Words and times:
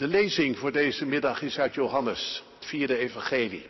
De 0.00 0.08
lezing 0.08 0.58
voor 0.58 0.72
deze 0.72 1.06
middag 1.06 1.42
is 1.42 1.58
uit 1.58 1.74
Johannes, 1.74 2.42
het 2.58 2.68
vierde 2.68 2.96
evangelie. 2.96 3.66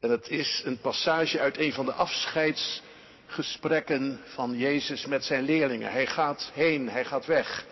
En 0.00 0.10
het 0.10 0.28
is 0.28 0.62
een 0.64 0.80
passage 0.80 1.40
uit 1.40 1.58
een 1.58 1.72
van 1.72 1.84
de 1.84 1.92
afscheidsgesprekken 1.92 4.20
van 4.24 4.56
Jezus 4.56 5.06
met 5.06 5.24
zijn 5.24 5.44
leerlingen. 5.44 5.90
Hij 5.90 6.06
gaat 6.06 6.50
heen, 6.54 6.88
hij 6.88 7.04
gaat 7.04 7.26
weg. 7.26 7.66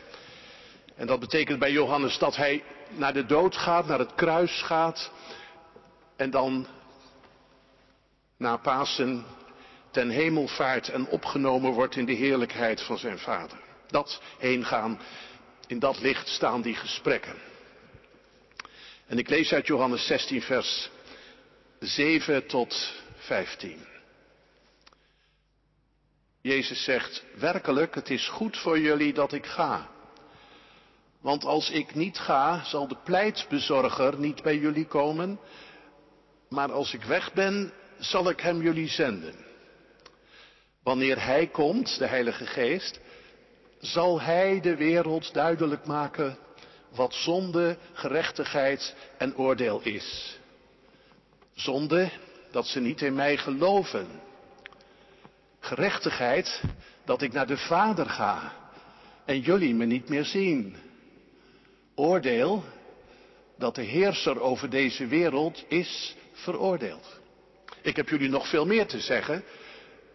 En 0.96 1.06
dat 1.06 1.20
betekent 1.20 1.58
bij 1.58 1.72
Johannes 1.72 2.18
dat 2.18 2.36
hij 2.36 2.62
naar 2.88 3.12
de 3.12 3.26
dood 3.26 3.56
gaat, 3.56 3.86
naar 3.86 3.98
het 3.98 4.14
kruis 4.14 4.62
gaat. 4.62 5.10
En 6.16 6.30
dan 6.30 6.66
na 8.36 8.56
Pasen 8.56 9.24
ten 9.90 10.08
hemel 10.08 10.48
vaart 10.48 10.88
en 10.88 11.08
opgenomen 11.08 11.72
wordt 11.72 11.96
in 11.96 12.06
de 12.06 12.12
heerlijkheid 12.12 12.82
van 12.82 12.98
zijn 12.98 13.18
vader. 13.18 13.58
Dat 13.86 14.20
heen 14.38 14.64
gaan, 14.64 15.00
in 15.66 15.78
dat 15.78 16.00
licht 16.00 16.28
staan 16.28 16.62
die 16.62 16.74
gesprekken. 16.74 17.34
En 19.06 19.18
ik 19.18 19.28
lees 19.28 19.52
uit 19.52 19.66
Johannes 19.66 20.06
16, 20.06 20.42
vers 20.42 20.90
7 21.80 22.46
tot 22.46 22.92
15. 23.16 23.86
Jezus 26.40 26.84
zegt, 26.84 27.24
werkelijk, 27.34 27.94
het 27.94 28.10
is 28.10 28.28
goed 28.28 28.58
voor 28.58 28.78
jullie 28.78 29.12
dat 29.12 29.32
ik 29.32 29.46
ga. 29.46 29.90
Want 31.20 31.44
als 31.44 31.70
ik 31.70 31.94
niet 31.94 32.18
ga, 32.18 32.64
zal 32.64 32.88
de 32.88 32.96
pleitbezorger 33.04 34.18
niet 34.18 34.42
bij 34.42 34.56
jullie 34.58 34.86
komen, 34.86 35.40
maar 36.48 36.72
als 36.72 36.94
ik 36.94 37.02
weg 37.02 37.32
ben, 37.32 37.72
zal 37.98 38.30
ik 38.30 38.40
hem 38.40 38.62
jullie 38.62 38.88
zenden. 38.88 39.34
Wanneer 40.82 41.24
hij 41.24 41.46
komt, 41.46 41.98
de 41.98 42.06
Heilige 42.06 42.46
Geest, 42.46 43.00
zal 43.86 44.20
hij 44.20 44.60
de 44.60 44.76
wereld 44.76 45.34
duidelijk 45.34 45.86
maken 45.86 46.38
wat 46.94 47.14
zonde, 47.14 47.76
gerechtigheid 47.92 48.94
en 49.18 49.36
oordeel 49.36 49.80
is. 49.82 50.38
Zonde, 51.54 52.10
dat 52.50 52.66
ze 52.66 52.80
niet 52.80 53.02
in 53.02 53.14
mij 53.14 53.36
geloven. 53.36 54.06
Gerechtigheid, 55.60 56.62
dat 57.04 57.22
ik 57.22 57.32
naar 57.32 57.46
de 57.46 57.56
Vader 57.56 58.06
ga 58.06 58.52
en 59.24 59.40
jullie 59.40 59.74
me 59.74 59.84
niet 59.84 60.08
meer 60.08 60.24
zien. 60.24 60.76
Oordeel, 61.94 62.64
dat 63.58 63.74
de 63.74 63.82
heerser 63.82 64.40
over 64.40 64.70
deze 64.70 65.06
wereld 65.06 65.64
is 65.68 66.16
veroordeeld. 66.32 67.20
Ik 67.82 67.96
heb 67.96 68.08
jullie 68.08 68.28
nog 68.28 68.48
veel 68.48 68.66
meer 68.66 68.86
te 68.86 69.00
zeggen, 69.00 69.44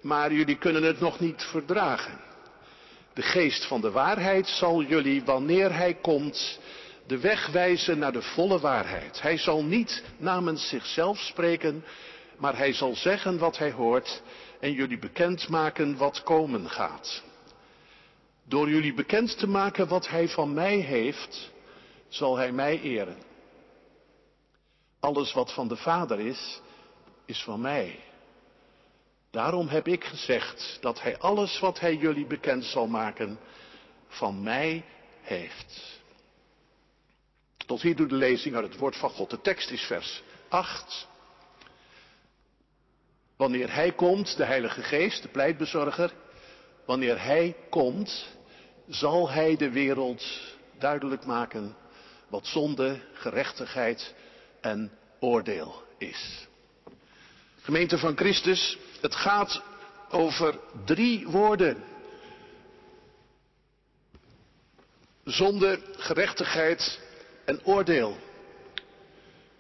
maar 0.02 0.34
jullie 0.34 0.58
kunnen 0.58 0.84
het 0.84 1.00
nog 1.00 1.20
niet 1.20 1.44
verdragen. 1.44 2.31
De 3.14 3.22
geest 3.22 3.66
van 3.66 3.82
de 3.82 3.92
waarheid 3.92 4.48
zal 4.48 4.84
jullie, 4.84 5.24
wanneer 5.24 5.76
hij 5.76 5.94
komt, 5.94 6.60
de 7.08 7.20
weg 7.20 7.48
wijzen 7.48 7.98
naar 7.98 8.12
de 8.12 8.22
volle 8.22 8.60
waarheid. 8.60 9.22
Hij 9.22 9.38
zal 9.38 9.64
niet 9.64 10.04
namens 10.18 10.70
zichzelf 10.70 11.18
spreken, 11.18 11.84
maar 12.38 12.58
hij 12.58 12.74
zal 12.74 12.96
zeggen 12.96 13.38
wat 13.38 13.58
hij 13.58 13.72
hoort 13.72 14.22
en 14.60 14.72
jullie 14.72 15.00
bekendmaken 15.00 15.98
wat 15.98 16.24
komen 16.24 16.70
gaat. 16.70 17.24
Door 18.44 18.70
jullie 18.70 18.94
bekend 18.94 19.38
te 19.38 19.48
maken 19.48 19.88
wat 19.88 20.08
hij 20.08 20.28
van 20.28 20.54
mij 20.54 20.76
heeft, 20.76 21.52
zal 22.08 22.38
hij 22.38 22.52
mij 22.52 22.82
eren. 22.82 23.18
Alles 25.00 25.34
wat 25.34 25.54
van 25.54 25.68
de 25.68 25.76
Vader 25.76 26.20
is, 26.20 26.62
is 27.26 27.44
van 27.44 27.62
mij. 27.62 28.00
Daarom 29.32 29.68
heb 29.68 29.88
ik 29.88 30.04
gezegd 30.04 30.78
dat 30.82 31.02
hij 31.02 31.18
alles 31.18 31.60
wat 31.60 31.80
hij 31.80 31.96
jullie 31.96 32.26
bekend 32.26 32.66
zal 32.66 32.88
maken, 32.88 33.40
van 34.08 34.44
mij 34.44 34.86
heeft. 35.22 36.00
Tot 37.66 37.82
hier 37.82 37.96
doet 37.96 38.10
de 38.10 38.16
lezing 38.16 38.56
uit 38.56 38.68
het 38.68 38.78
woord 38.78 38.96
van 38.96 39.10
God. 39.10 39.30
De 39.30 39.42
tekst 39.42 39.72
is 39.72 39.82
vers 39.82 40.24
8. 40.50 41.08
Wanneer 43.36 43.74
hij 43.74 43.92
komt, 43.92 44.38
de 44.38 44.46
Heilige 44.46 44.82
Geest, 44.84 45.22
de 45.22 45.28
pleitbezorger, 45.28 46.14
wanneer 46.86 47.24
hij 47.24 47.56
komt, 47.70 48.28
zal 48.88 49.30
hij 49.30 49.56
de 49.58 49.70
wereld 49.70 50.26
duidelijk 50.80 51.26
maken 51.26 51.76
wat 52.28 52.46
zonde, 52.46 53.02
gerechtigheid 53.14 54.14
en 54.62 54.92
oordeel 55.20 55.84
is. 55.98 56.48
Gemeente 57.62 57.98
van 57.98 58.18
Christus, 58.18 58.78
het 59.02 59.16
gaat 59.16 59.62
over 60.10 60.60
drie 60.86 61.28
woorden. 61.28 61.84
Zonde, 65.24 65.80
gerechtigheid 65.98 67.00
en 67.46 67.66
oordeel. 67.66 68.18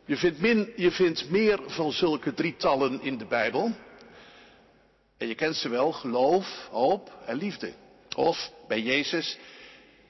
Je 0.05 0.17
vindt, 0.17 0.39
min, 0.39 0.73
je 0.75 0.91
vindt 0.91 1.29
meer 1.29 1.59
van 1.65 1.91
zulke 1.91 2.33
drietallen 2.33 3.01
in 3.01 3.17
de 3.17 3.25
Bijbel. 3.25 3.71
En 5.17 5.27
je 5.27 5.35
kent 5.35 5.55
ze 5.55 5.69
wel, 5.69 5.91
geloof, 5.91 6.67
hoop 6.71 7.11
en 7.25 7.37
liefde. 7.37 7.73
Of 8.15 8.51
bij 8.67 8.81
Jezus, 8.81 9.37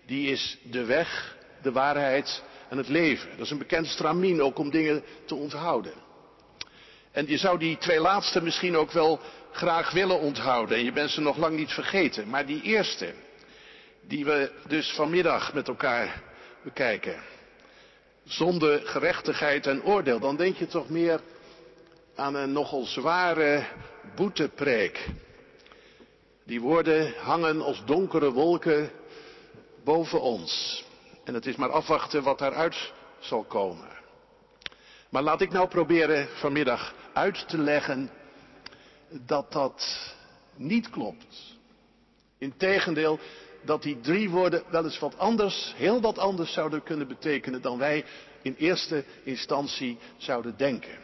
die 0.06 0.32
is 0.32 0.58
de 0.64 0.86
weg, 0.86 1.38
de 1.62 1.72
waarheid 1.72 2.44
en 2.70 2.78
het 2.78 2.88
leven. 2.88 3.30
Dat 3.30 3.46
is 3.46 3.52
een 3.52 3.58
bekend 3.58 3.88
stramien 3.88 4.42
ook 4.42 4.58
om 4.58 4.70
dingen 4.70 5.04
te 5.26 5.36
onthouden. 5.36 5.94
En 7.12 7.28
je 7.28 7.38
zou 7.38 7.58
die 7.60 7.78
twee 7.78 8.00
laatste 8.00 8.42
misschien 8.42 8.78
ook 8.78 8.92
wel 8.92 9.20
graag 9.52 9.92
willen 9.92 10.20
onthouden. 10.20 10.78
En 10.78 10.84
je 10.84 10.92
bent 10.92 11.10
ze 11.10 11.22
nog 11.22 11.38
lang 11.38 11.56
niet 11.56 11.72
vergeten. 11.72 12.30
Maar 12.30 12.46
die 12.46 12.62
eerste, 12.62 13.14
die 14.02 14.26
we 14.26 14.52
dus 14.68 14.92
vanmiddag 14.92 15.54
met 15.54 15.68
elkaar 15.68 16.22
bekijken. 16.64 17.16
Zonde, 18.24 18.82
gerechtigheid 18.84 19.68
en 19.68 19.84
oordeel. 19.84 20.20
Dan 20.20 20.36
denk 20.36 20.58
je 20.58 20.68
toch 20.68 20.90
meer 20.90 21.20
aan 22.16 22.36
een 22.36 22.52
nogal 22.52 22.86
zware 22.86 23.66
boetepreek. 24.16 25.08
Die 26.44 26.62
woorden 26.62 27.14
hangen 27.18 27.62
als 27.62 27.86
donkere 27.86 28.32
wolken 28.32 28.92
boven 29.84 30.22
ons. 30.22 30.84
En 31.24 31.34
het 31.34 31.46
is 31.46 31.56
maar 31.56 31.72
afwachten 31.72 32.24
wat 32.24 32.40
daaruit 32.40 32.94
zal 33.20 33.44
komen. 33.44 33.88
Maar 35.10 35.24
laat 35.24 35.42
ik 35.42 35.52
nou 35.52 35.68
proberen 35.68 36.28
vanmiddag 36.34 36.94
uit 37.14 37.48
te 37.48 37.58
leggen 37.58 38.10
dat 39.26 39.52
dat 39.52 40.14
niet 40.56 40.90
klopt. 40.90 41.58
Integendeel, 42.38 43.20
dat 43.62 43.84
die 43.84 44.00
drie 44.00 44.30
woorden 44.30 44.64
wel 44.70 44.84
eens 44.84 45.00
wat 45.00 45.18
anders, 45.18 45.74
heel 45.76 46.02
wat 46.02 46.18
anders 46.18 46.54
zouden 46.54 46.84
kunnen 46.84 47.08
betekenen 47.08 47.62
dan 47.62 47.78
wij 47.78 48.06
in 48.42 48.56
eerste 48.58 49.04
instantie 49.24 49.98
zouden 50.18 50.58
denken. 50.58 50.98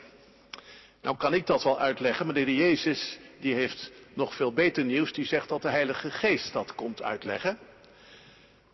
Nou 1.02 1.18
kan 1.18 1.34
ik 1.34 1.46
dat 1.46 1.64
wel 1.64 1.80
uitleggen, 1.80 2.26
maar 2.26 2.36
de 2.36 2.42
Heer 2.42 2.56
Jezus 2.56 3.18
die 3.40 3.54
heeft 3.54 3.92
nog 4.14 4.36
veel 4.36 4.54
beter 4.54 4.86
nieuws. 4.86 5.14
Die 5.14 5.26
zegt 5.26 5.50
dat 5.50 5.62
de 5.62 5.70
Heilige 5.70 6.12
Geest 6.12 6.54
dat 6.54 6.76
komt 6.76 7.02
uitleggen. 7.02 7.60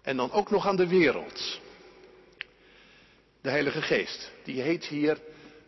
En 0.02 0.18
dan 0.18 0.32
ook 0.32 0.50
nog 0.50 0.68
aan 0.68 0.76
de 0.76 0.88
wereld. 0.88 1.60
De 3.42 3.50
Heilige 3.50 3.82
Geest, 3.82 4.32
die 4.44 4.62
heet 4.62 4.86
hier 4.86 5.18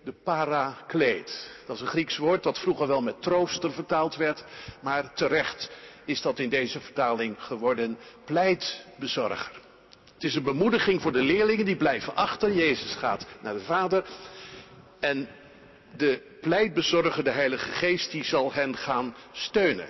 de 0.05 0.13
parakleet. 0.23 1.49
Dat 1.66 1.75
is 1.75 1.81
een 1.81 1.88
Grieks 1.88 2.17
woord 2.17 2.43
dat 2.43 2.59
vroeger 2.59 2.88
wel 2.88 3.01
met 3.01 3.21
trooster 3.21 3.71
vertaald 3.71 4.16
werd, 4.16 4.43
maar 4.81 5.13
terecht 5.13 5.69
is 6.05 6.21
dat 6.21 6.39
in 6.39 6.49
deze 6.49 6.79
vertaling 6.79 7.35
geworden 7.38 7.97
pleitbezorger. 8.25 9.51
Het 10.13 10.23
is 10.23 10.35
een 10.35 10.43
bemoediging 10.43 11.01
voor 11.01 11.11
de 11.11 11.21
leerlingen 11.21 11.66
die 11.66 11.75
blijven 11.75 12.16
achter. 12.16 12.53
Jezus 12.53 12.95
gaat 12.95 13.25
naar 13.41 13.53
de 13.53 13.63
Vader 13.63 14.05
en 14.99 15.27
de 15.97 16.37
pleitbezorger, 16.41 17.23
de 17.23 17.29
Heilige 17.29 17.72
Geest, 17.72 18.11
die 18.11 18.23
zal 18.23 18.53
hen 18.53 18.77
gaan 18.77 19.16
steunen. 19.31 19.87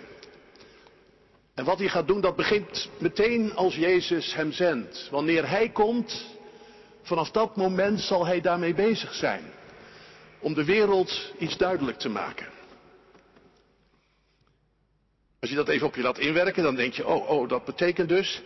En 1.53 1.65
wat 1.65 1.79
hij 1.79 1.89
gaat 1.89 2.07
doen, 2.07 2.21
dat 2.21 2.35
begint 2.35 2.89
meteen 2.97 3.55
als 3.55 3.75
Jezus 3.75 4.33
hem 4.33 4.51
zendt. 4.51 5.07
Wanneer 5.11 5.49
hij 5.49 5.69
komt, 5.69 6.25
vanaf 7.01 7.31
dat 7.31 7.55
moment 7.55 7.99
zal 8.01 8.25
hij 8.25 8.41
daarmee 8.41 8.73
bezig 8.73 9.13
zijn 9.13 9.53
om 10.45 10.53
de 10.53 10.65
wereld 10.65 11.33
iets 11.37 11.57
duidelijk 11.57 11.97
te 11.97 12.09
maken. 12.09 12.47
Als 15.39 15.49
je 15.49 15.55
dat 15.55 15.67
even 15.67 15.87
op 15.87 15.95
je 15.95 16.01
laat 16.01 16.17
inwerken, 16.17 16.63
dan 16.63 16.75
denk 16.75 16.93
je, 16.93 17.07
oh, 17.07 17.29
oh 17.29 17.49
dat 17.49 17.65
betekent 17.65 18.09
dus 18.09 18.41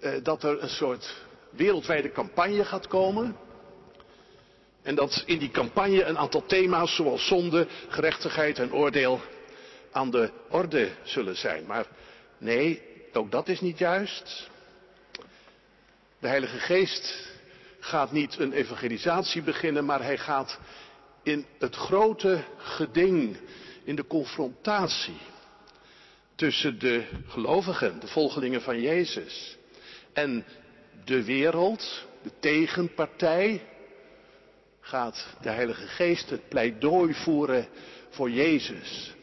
eh, 0.00 0.12
dat 0.22 0.42
er 0.42 0.62
een 0.62 0.68
soort 0.68 1.16
wereldwijde 1.50 2.12
campagne 2.12 2.64
gaat 2.64 2.86
komen. 2.86 3.36
En 4.82 4.94
dat 4.94 5.22
in 5.26 5.38
die 5.38 5.50
campagne 5.50 6.04
een 6.04 6.18
aantal 6.18 6.46
thema's 6.46 6.94
zoals 6.94 7.26
zonde, 7.26 7.66
gerechtigheid 7.88 8.58
en 8.58 8.72
oordeel 8.72 9.20
aan 9.92 10.10
de 10.10 10.30
orde 10.48 10.90
zullen 11.02 11.36
zijn. 11.36 11.66
Maar 11.66 11.86
nee, 12.38 12.82
ook 13.12 13.30
dat 13.30 13.48
is 13.48 13.60
niet 13.60 13.78
juist. 13.78 14.50
De 16.18 16.28
Heilige 16.28 16.58
Geest 16.58 17.28
gaat 17.80 18.12
niet 18.12 18.38
een 18.38 18.52
evangelisatie 18.52 19.42
beginnen, 19.42 19.84
maar 19.84 20.02
hij 20.02 20.18
gaat 20.18 20.58
in 21.22 21.46
het 21.58 21.76
grote 21.76 22.44
geding, 22.56 23.36
in 23.84 23.96
de 23.96 24.06
confrontatie 24.06 25.18
tussen 26.34 26.78
de 26.78 27.04
gelovigen, 27.26 28.00
de 28.00 28.06
volgelingen 28.06 28.62
van 28.62 28.80
Jezus, 28.80 29.56
en 30.12 30.44
de 31.04 31.24
wereld, 31.24 32.06
de 32.22 32.30
tegenpartij 32.40 33.62
gaat 34.80 35.26
de 35.40 35.50
Heilige 35.50 35.86
Geest 35.86 36.30
het 36.30 36.48
pleidooi 36.48 37.14
voeren 37.14 37.68
voor 38.08 38.30
Jezus. 38.30 39.14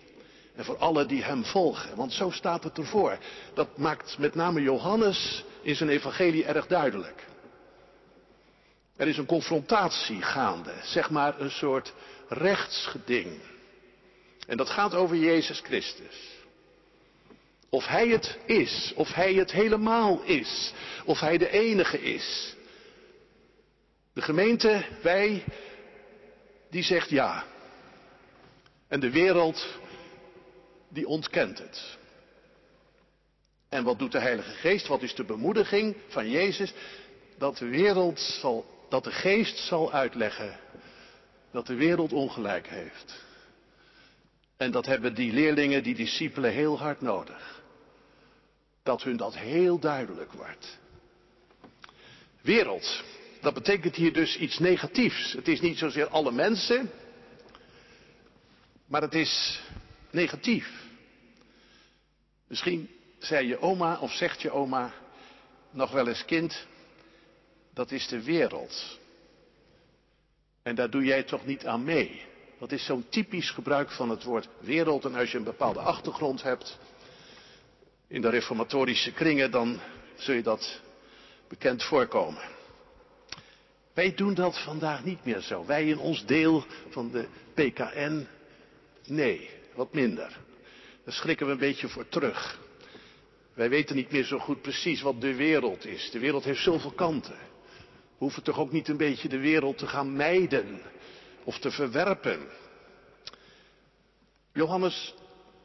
En 0.56 0.66
voor 0.66 0.78
allen 0.78 1.08
die 1.08 1.24
hem 1.24 1.46
volgen. 1.46 1.96
Want 1.96 2.14
zo 2.14 2.30
staat 2.30 2.64
het 2.64 2.78
ervoor. 2.78 3.18
Dat 3.54 3.78
maakt 3.78 4.18
met 4.18 4.36
name 4.36 4.62
Johannes 4.62 5.44
in 5.62 5.76
zijn 5.76 5.90
evangelie 5.90 6.46
erg 6.46 6.68
duidelijk. 6.68 7.26
Er 8.98 9.08
is 9.08 9.18
een 9.18 9.26
confrontatie 9.26 10.22
gaande, 10.22 10.74
zeg 10.84 11.10
maar 11.10 11.40
een 11.40 11.52
soort 11.52 11.94
rechtsgeding. 12.28 13.40
En 14.48 14.58
dat 14.58 14.70
gaat 14.70 14.94
over 14.94 15.16
Jezus 15.16 15.60
Christus. 15.60 16.36
Of 17.70 17.86
hij 17.86 18.08
het 18.08 18.38
is, 18.46 18.94
of 18.96 19.14
hij 19.14 19.34
het 19.34 19.52
helemaal 19.52 20.22
is, 20.24 20.74
of 21.06 21.20
hij 21.20 21.38
de 21.38 21.50
enige 21.50 22.02
is. 22.02 22.56
De 24.14 24.22
gemeente, 24.22 24.86
wij, 25.02 25.44
die 26.70 26.84
zegt 26.84 27.10
ja. 27.10 27.46
En 28.88 29.00
de 29.00 29.12
wereld, 29.12 29.68
die 30.90 31.08
ontkent 31.08 31.58
het. 31.58 31.98
En 33.70 33.84
wat 33.84 34.00
doet 34.00 34.12
de 34.12 34.20
Heilige 34.20 34.52
Geest? 34.52 34.88
Wat 34.88 35.02
is 35.02 35.16
de 35.16 35.24
bemoediging 35.24 35.96
van 36.08 36.30
Jezus? 36.30 36.74
Dat 37.38 37.58
de 37.58 37.66
wereld 37.68 38.20
zal, 38.20 38.66
dat 38.90 39.04
de 39.04 39.12
Geest 39.12 39.58
zal 39.58 39.92
uitleggen 39.92 40.60
dat 41.52 41.68
de 41.68 41.76
wereld 41.76 42.14
ongelijk 42.14 42.68
heeft. 42.68 43.26
En 44.58 44.72
dat 44.72 44.86
hebben 44.86 45.16
die 45.16 45.34
leerlingen, 45.34 45.84
die 45.84 45.96
discipelen 45.96 46.52
heel 46.52 46.80
hard 46.80 47.02
nodig. 47.02 47.62
Dat 48.84 49.04
hun 49.04 49.18
dat 49.18 49.38
heel 49.38 49.80
duidelijk 49.80 50.32
wordt. 50.32 50.78
Wereld, 52.42 53.04
dat 53.42 53.54
betekent 53.54 53.96
hier 53.96 54.14
dus 54.14 54.38
iets 54.38 54.60
negatiefs. 54.60 55.34
Het 55.34 55.48
is 55.48 55.62
niet 55.62 55.78
zozeer 55.78 56.08
alle 56.08 56.32
mensen, 56.32 56.92
maar 58.86 59.02
het 59.02 59.14
is 59.14 59.62
negatief. 60.12 60.86
Misschien 62.48 62.90
zei 63.20 63.48
je 63.48 63.60
oma 63.60 64.00
of 64.00 64.12
zegt 64.12 64.42
je 64.42 64.52
oma 64.52 64.94
nog 65.72 65.92
wel 65.92 66.08
eens 66.08 66.26
kind, 66.26 66.68
dat 67.78 67.92
is 67.92 68.08
de 68.08 68.24
wereld. 68.24 69.00
En 70.64 70.76
daar 70.76 70.90
doe 70.90 71.04
jij 71.04 71.24
toch 71.24 71.46
niet 71.46 71.66
aan 71.66 71.84
mee. 71.84 72.22
Dat 72.60 72.72
is 72.72 72.86
zo'n 72.86 73.06
typisch 73.10 73.50
gebruik 73.50 73.92
van 73.92 74.10
het 74.10 74.24
woord 74.24 74.50
wereld. 74.60 75.06
En 75.06 75.16
als 75.16 75.32
je 75.32 75.38
een 75.38 75.44
bepaalde 75.44 75.80
achtergrond 75.80 76.44
hebt 76.44 76.78
in 78.08 78.22
de 78.22 78.30
reformatorische 78.30 79.12
kringen, 79.12 79.52
dan 79.52 79.80
zul 80.16 80.34
je 80.36 80.44
dat 80.44 80.82
bekend 81.48 81.84
voorkomen. 81.84 82.42
Wij 83.94 84.16
doen 84.16 84.34
dat 84.34 84.64
vandaag 84.64 85.04
niet 85.04 85.26
meer 85.26 85.40
zo. 85.40 85.66
Wij 85.66 85.88
in 85.88 86.00
ons 86.00 86.26
deel 86.26 86.66
van 86.90 87.12
de 87.12 87.28
PKN, 87.54 88.28
nee, 89.06 89.50
wat 89.76 89.94
minder. 89.94 90.38
Daar 91.04 91.14
schrikken 91.14 91.46
we 91.46 91.52
een 91.52 91.58
beetje 91.58 91.88
voor 91.88 92.10
terug. 92.10 92.60
Wij 93.54 93.70
weten 93.70 93.96
niet 93.96 94.12
meer 94.12 94.24
zo 94.24 94.40
goed 94.40 94.62
precies 94.62 95.02
wat 95.02 95.22
de 95.22 95.36
wereld 95.36 95.86
is. 95.86 96.12
De 96.12 96.20
wereld 96.20 96.44
heeft 96.44 96.64
zoveel 96.64 96.92
kanten. 96.92 97.56
Hoeven 98.18 98.44
toch 98.44 98.60
ook 98.60 98.72
niet 98.72 98.88
een 98.88 98.98
beetje 98.98 99.30
de 99.30 99.40
wereld 99.40 99.78
te 99.78 99.88
gaan 99.88 100.16
mijden 100.16 100.82
of 101.44 101.60
te 101.60 101.72
verwerpen. 101.72 102.40
Johannes 104.54 105.14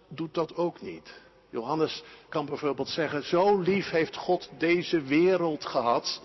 doet 0.08 0.34
dat 0.34 0.56
ook 0.56 0.80
niet. 0.80 1.20
Johannes 1.50 2.02
kan 2.28 2.46
bijvoorbeeld 2.46 2.88
zeggen, 2.88 3.22
zo 3.24 3.60
lief 3.60 3.90
heeft 3.90 4.16
God 4.16 4.50
deze 4.58 5.00
wereld 5.00 5.64
gehad, 5.64 6.22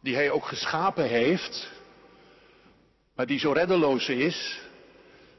die 0.00 0.14
hij 0.14 0.30
ook 0.30 0.44
geschapen 0.44 1.08
heeft, 1.08 1.70
maar 3.14 3.26
die 3.26 3.38
zo 3.38 3.52
reddeloos 3.52 4.08
is. 4.08 4.60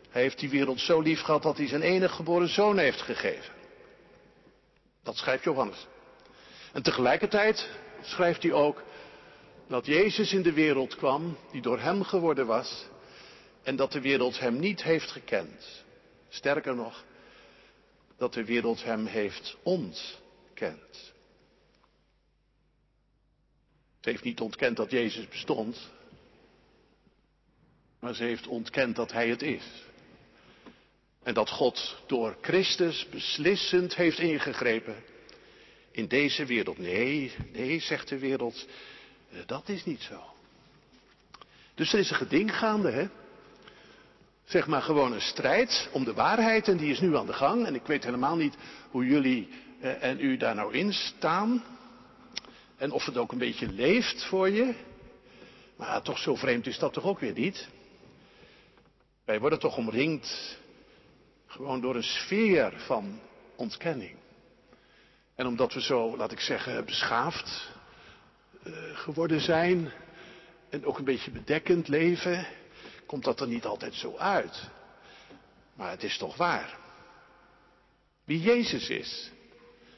Hij 0.10 0.22
heeft 0.22 0.40
die 0.40 0.50
wereld 0.50 0.80
zo 0.80 1.00
lief 1.00 1.22
gehad 1.22 1.44
dat 1.44 1.58
hij 1.58 1.68
zijn 1.68 1.82
enige 1.82 2.14
geboren 2.16 2.50
zoon 2.50 2.78
heeft 2.78 3.02
gegeven. 3.02 3.54
Dat 5.04 5.18
schrijft 5.18 5.44
Johannes. 5.44 5.88
En 6.74 6.84
tegelijkertijd 6.84 7.70
schrijft 8.02 8.44
hij 8.44 8.52
ook 8.52 8.84
dat 9.71 9.85
Jezus 9.85 10.33
in 10.33 10.41
de 10.41 10.53
wereld 10.53 10.95
kwam, 10.95 11.38
die 11.51 11.62
door 11.62 11.79
hem 11.79 12.03
geworden 12.03 12.45
was, 12.45 12.85
en 13.63 13.75
dat 13.75 13.91
de 13.91 14.01
wereld 14.01 14.39
hem 14.39 14.59
niet 14.59 14.83
heeft 14.83 15.12
gekend. 15.12 15.83
Sterker 16.29 16.75
nog, 16.75 17.03
dat 18.18 18.33
de 18.33 18.45
wereld 18.45 18.83
hem 18.83 19.06
heeft 19.06 19.57
ontkend. 19.63 21.13
Ze 24.00 24.09
heeft 24.09 24.23
niet 24.23 24.39
ontkend 24.39 24.77
dat 24.77 24.91
Jezus 24.91 25.27
bestond, 25.27 25.91
maar 28.00 28.15
ze 28.15 28.23
heeft 28.23 28.47
ontkend 28.47 28.95
dat 28.95 29.12
Hij 29.12 29.29
het 29.29 29.41
is. 29.41 29.83
En 31.23 31.33
dat 31.33 31.50
God 31.50 32.01
door 32.07 32.38
Christus 32.41 33.07
beslissend 33.09 33.95
heeft 33.95 34.19
ingegrepen 34.19 35.03
in 35.91 36.07
deze 36.07 36.45
wereld. 36.45 36.77
Nee, 36.77 37.31
nee, 37.51 37.79
zegt 37.79 38.07
de 38.07 38.19
wereld, 38.19 38.68
dat 39.45 39.69
is 39.69 39.86
niet 39.86 40.01
zo. 40.01 40.24
Dus 41.75 41.94
er 41.94 42.00
is 42.00 42.10
een 42.10 42.16
geding 42.16 42.57
gaande, 42.57 42.92
hè? 42.92 43.07
Zeg 44.45 44.68
maar 44.68 44.81
gewoon 44.81 45.13
een 45.13 45.22
strijd 45.22 45.89
om 45.92 46.04
de 46.04 46.13
waarheid 46.13 46.68
en 46.68 46.78
die 46.78 46.92
is 46.92 47.00
nu 47.00 47.18
aan 47.18 47.25
de 47.25 47.33
gang. 47.33 47.66
En 47.66 47.75
ik 47.75 47.86
weet 47.86 48.04
helemaal 48.04 48.36
niet 48.36 48.56
hoe 48.89 49.06
jullie 49.06 49.50
eh, 49.81 50.04
en 50.04 50.19
u 50.19 50.38
daar 50.38 50.56
nou 50.56 50.74
in 50.74 50.94
staan. 50.94 51.63
En 52.78 52.92
of 52.92 53.06
het 53.06 53.18
ook 53.18 53.31
een 53.31 53.38
beetje 53.38 53.72
leeft 53.72 54.25
voor 54.25 54.50
je. 54.50 54.74
Maar 55.75 56.01
toch 56.01 56.18
zo 56.18 56.36
vreemd 56.36 56.68
is 56.68 56.80
dat 56.80 56.94
toch 56.94 57.04
ook 57.04 57.19
weer 57.19 57.33
niet. 57.33 57.68
Wij 59.25 59.39
worden 59.39 59.60
toch 59.60 59.78
omringd 59.78 60.57
gewoon 61.45 61.81
door 61.81 61.95
een 61.95 62.04
sfeer 62.04 62.74
van 62.86 63.19
ontkenning. 63.56 64.16
En 65.36 65.48
omdat 65.48 65.74
we 65.74 65.81
zo, 65.81 66.18
laat 66.18 66.31
ik 66.31 66.39
zeggen, 66.39 66.86
beschaafd 66.86 67.70
geworden 68.94 69.42
zijn 69.42 69.92
en 70.69 70.86
ook 70.86 70.98
een 70.98 71.06
beetje 71.06 71.31
bedekkend 71.31 71.88
leven, 71.88 72.48
komt 73.06 73.24
dat 73.24 73.40
er 73.40 73.48
niet 73.48 73.66
altijd 73.66 73.94
zo 73.94 74.18
uit. 74.18 74.69
Maar 75.74 75.90
het 75.90 76.04
is 76.04 76.18
toch 76.18 76.38
waar. 76.38 76.78
Wie 78.25 78.42
Jezus 78.42 78.90
is, 78.90 79.31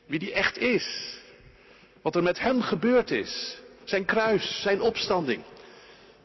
wie 0.06 0.20
die 0.20 0.34
echt 0.34 0.58
is, 0.58 1.18
wat 2.02 2.16
er 2.16 2.24
met 2.24 2.40
hem 2.40 2.62
gebeurd 2.62 3.12
is, 3.12 3.58
zijn 3.84 4.06
kruis, 4.06 4.62
zijn 4.62 4.82
opstanding. 4.82 5.44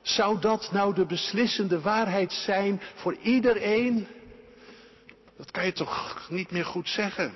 Zou 0.02 0.40
dat 0.40 0.72
nou 0.72 0.94
de 0.94 1.06
beslissende 1.06 1.80
waarheid 1.80 2.32
zijn 2.32 2.80
voor 2.94 3.16
iedereen? 3.22 4.06
Dat 5.36 5.50
kan 5.50 5.64
je 5.64 5.72
toch 5.72 6.26
niet 6.30 6.50
meer 6.50 6.64
goed 6.64 6.88
zeggen. 6.88 7.34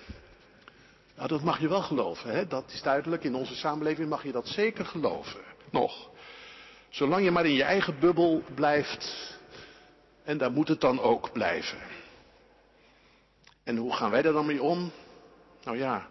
Nou, 1.17 1.29
dat 1.29 1.43
mag 1.43 1.61
je 1.61 1.69
wel 1.69 1.83
geloven, 1.83 2.31
hè? 2.31 2.47
dat 2.47 2.65
is 2.73 2.83
duidelijk. 2.83 3.25
In 3.25 3.35
onze 3.35 3.55
samenleving 3.55 4.09
mag 4.09 4.23
je 4.23 4.33
dat 4.33 4.49
zeker 4.49 4.85
geloven. 4.85 5.41
Nog. 5.71 6.11
Zolang 6.89 7.25
je 7.25 7.31
maar 7.31 7.47
in 7.47 7.55
je 7.55 7.63
eigen 7.63 7.99
bubbel 7.99 8.43
blijft. 8.55 9.37
En 10.25 10.39
daar 10.39 10.53
moet 10.53 10.69
het 10.69 10.81
dan 10.81 11.01
ook 11.01 11.33
blijven. 11.33 11.79
En 13.65 13.77
hoe 13.77 13.93
gaan 13.95 14.11
wij 14.11 14.23
daar 14.23 14.33
dan 14.33 14.47
mee 14.47 14.63
om? 14.63 14.93
Nou 15.65 15.79
ja, 15.79 16.07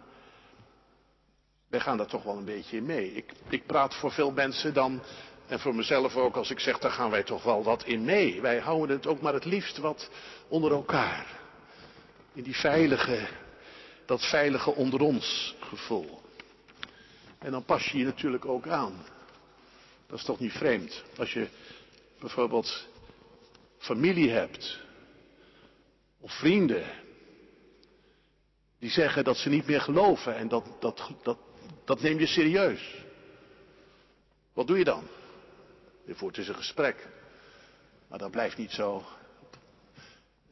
wij 1.68 1.80
gaan 1.80 1.96
daar 1.96 2.06
toch 2.06 2.22
wel 2.22 2.36
een 2.36 2.44
beetje 2.44 2.76
in 2.76 2.86
mee. 2.86 3.14
Ik, 3.14 3.32
ik 3.48 3.66
praat 3.66 3.94
voor 3.94 4.10
veel 4.10 4.30
mensen 4.30 4.74
dan, 4.74 5.02
en 5.46 5.60
voor 5.60 5.74
mezelf 5.74 6.16
ook, 6.16 6.36
als 6.36 6.50
ik 6.50 6.60
zeg, 6.60 6.78
daar 6.78 6.90
gaan 6.90 7.10
wij 7.10 7.22
toch 7.22 7.42
wel 7.42 7.62
wat 7.62 7.84
in 7.84 8.04
mee. 8.04 8.40
Wij 8.40 8.58
houden 8.58 8.96
het 8.96 9.06
ook 9.06 9.20
maar 9.20 9.34
het 9.34 9.44
liefst 9.44 9.78
wat 9.78 10.10
onder 10.48 10.72
elkaar. 10.72 11.26
In 12.32 12.42
die 12.42 12.56
veilige 12.56 13.28
dat 14.12 14.28
veilige 14.28 14.74
onder 14.74 15.00
ons 15.00 15.54
gevoel. 15.60 16.22
En 17.38 17.50
dan 17.50 17.64
pas 17.64 17.84
je 17.84 17.98
je 17.98 18.04
natuurlijk 18.04 18.44
ook 18.44 18.68
aan. 18.68 19.04
Dat 20.06 20.18
is 20.18 20.24
toch 20.24 20.38
niet 20.38 20.52
vreemd. 20.52 21.02
Als 21.16 21.32
je 21.32 21.48
bijvoorbeeld 22.20 22.88
familie 23.78 24.30
hebt. 24.30 24.80
Of 26.20 26.32
vrienden. 26.32 26.84
Die 28.78 28.90
zeggen 28.90 29.24
dat 29.24 29.36
ze 29.36 29.48
niet 29.48 29.66
meer 29.66 29.80
geloven. 29.80 30.36
En 30.36 30.48
dat, 30.48 30.66
dat, 30.80 31.10
dat, 31.22 31.38
dat 31.84 32.00
neem 32.00 32.18
je 32.18 32.26
serieus. 32.26 32.94
Wat 34.52 34.66
doe 34.66 34.78
je 34.78 34.84
dan? 34.84 35.08
Je 36.04 36.14
voert 36.14 36.34
dus 36.34 36.48
een 36.48 36.54
gesprek. 36.54 37.08
Maar 38.08 38.18
dat 38.18 38.30
blijft 38.30 38.56
niet 38.56 38.72
zo 38.72 39.04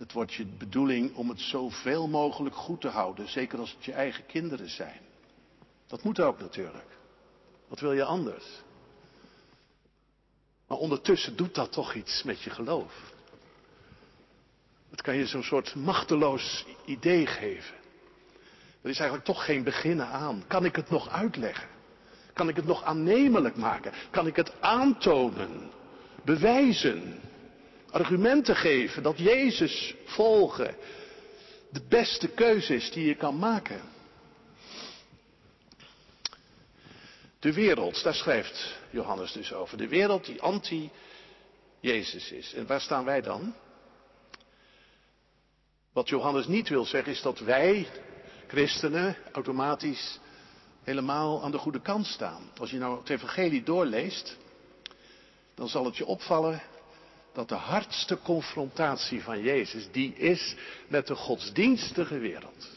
het 0.01 0.13
wordt 0.13 0.35
je 0.35 0.47
bedoeling 0.47 1.15
om 1.15 1.29
het 1.29 1.41
zoveel 1.41 2.09
mogelijk 2.09 2.55
goed 2.55 2.81
te 2.81 2.89
houden, 2.89 3.29
zeker 3.29 3.59
als 3.59 3.73
het 3.73 3.85
je 3.85 3.93
eigen 3.93 4.27
kinderen 4.27 4.71
zijn. 4.71 5.01
Dat 5.87 6.03
moet 6.03 6.21
ook 6.21 6.39
natuurlijk. 6.39 6.89
Wat 7.69 7.81
wil 7.81 7.93
je 7.93 8.05
anders? 8.05 8.45
Maar 10.67 10.79
ondertussen 10.79 11.37
doet 11.37 11.55
dat 11.55 11.73
toch 11.73 11.95
iets 11.95 12.23
met 12.23 12.43
je 12.43 12.51
geloof. 12.51 13.13
Het 14.91 15.03
kan 15.03 15.17
je 15.17 15.27
zo'n 15.27 15.43
soort 15.43 15.75
machteloos 15.75 16.67
idee 16.85 17.27
geven. 17.27 17.75
Er 18.83 18.91
is 18.91 18.99
eigenlijk 18.99 19.25
toch 19.25 19.45
geen 19.45 19.65
beginnen 19.65 20.07
aan. 20.07 20.45
Kan 20.47 20.65
ik 20.65 20.77
het 20.77 20.91
nog 20.91 21.09
uitleggen? 21.09 21.69
Kan 22.33 22.49
ik 22.49 22.57
het 22.57 22.67
nog 22.67 22.85
aannemelijk 22.85 23.57
maken? 23.57 23.93
Kan 24.11 24.27
ik 24.27 24.37
het 24.37 24.61
aantonen? 24.61 25.71
Bewijzen? 26.25 27.30
Argumenten 27.91 28.57
geven 28.57 29.03
dat 29.03 29.19
Jezus 29.19 29.95
volgen 30.05 30.77
de 31.71 31.83
beste 31.89 32.29
keuze 32.29 32.75
is 32.75 32.91
die 32.91 33.07
je 33.07 33.15
kan 33.15 33.39
maken? 33.39 33.81
De 37.39 37.53
wereld, 37.53 38.03
daar 38.03 38.15
schrijft 38.15 38.79
Johannes 38.91 39.33
dus 39.33 39.53
over. 39.53 39.79
De 39.79 39.89
wereld 39.89 40.25
die 40.25 40.43
anti-Jezus 40.43 42.33
is. 42.33 42.55
En 42.55 42.67
waar 42.67 42.81
staan 42.81 43.05
wij 43.05 43.21
dan? 43.21 43.55
Wat 45.93 46.09
Johannes 46.09 46.47
niet 46.47 46.69
wil 46.69 46.85
zeggen 46.85 47.13
is 47.13 47.23
dat 47.23 47.39
wij, 47.39 47.89
christenen, 48.47 49.17
automatisch 49.33 50.19
helemaal 50.83 51.43
aan 51.43 51.51
de 51.51 51.59
goede 51.59 51.81
kant 51.81 52.07
staan. 52.07 52.51
Als 52.59 52.71
je 52.71 52.79
nou 52.79 52.99
het 52.99 53.11
evangelie 53.11 53.63
doorleest, 53.63 54.37
dan 55.55 55.69
zal 55.69 55.85
het 55.85 55.97
je 55.97 56.07
opvallen 56.07 56.63
dat 57.33 57.49
de 57.49 57.55
hardste 57.55 58.19
confrontatie 58.23 59.23
van 59.23 59.43
Jezus, 59.43 59.89
die 59.93 60.15
is 60.15 60.55
met 60.89 61.07
de 61.07 61.15
godsdienstige 61.15 62.19
wereld. 62.19 62.69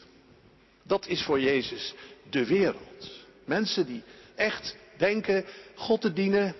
Dat 0.82 1.06
is 1.06 1.22
voor 1.22 1.40
Jezus 1.40 1.94
de 2.30 2.46
wereld. 2.46 3.10
Mensen 3.44 3.86
die 3.86 4.02
echt 4.34 4.76
denken 4.96 5.44
God 5.74 6.00
te 6.00 6.12
dienen 6.12 6.54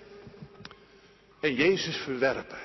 en 1.41 1.55
Jezus 1.55 1.97
verwerpen. 1.97 2.59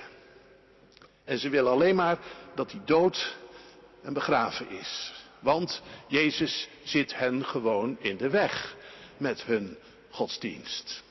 En 1.23 1.39
ze 1.39 1.49
willen 1.49 1.71
alleen 1.71 1.95
maar 1.95 2.17
dat 2.55 2.71
hij 2.71 2.81
dood 2.85 3.37
en 4.01 4.13
begraven 4.13 4.69
is. 4.69 5.13
Want 5.39 5.81
Jezus 6.07 6.67
zit 6.83 7.15
hen 7.15 7.45
gewoon 7.45 7.97
in 7.99 8.17
de 8.17 8.29
weg 8.29 8.75
met 9.17 9.43
hun 9.43 9.77
godsdienst. 10.09 11.03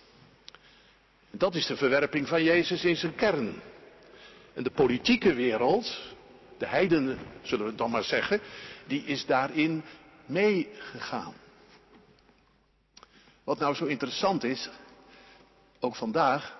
Dat 1.30 1.54
is 1.54 1.66
de 1.66 1.76
verwerping 1.76 2.28
van 2.28 2.42
Jezus 2.42 2.84
in 2.84 2.96
zijn 2.96 3.14
kern. 3.14 3.62
En 4.58 4.64
de 4.64 4.70
politieke 4.70 5.34
wereld, 5.34 5.98
de 6.56 6.66
heidenen 6.66 7.18
zullen 7.42 7.66
we 7.66 7.74
dan 7.74 7.90
maar 7.90 8.04
zeggen, 8.04 8.40
die 8.86 9.04
is 9.04 9.26
daarin 9.26 9.82
meegegaan. 10.26 11.34
Wat 13.44 13.58
nou 13.58 13.74
zo 13.74 13.84
interessant 13.84 14.44
is, 14.44 14.70
ook 15.80 15.96
vandaag, 15.96 16.56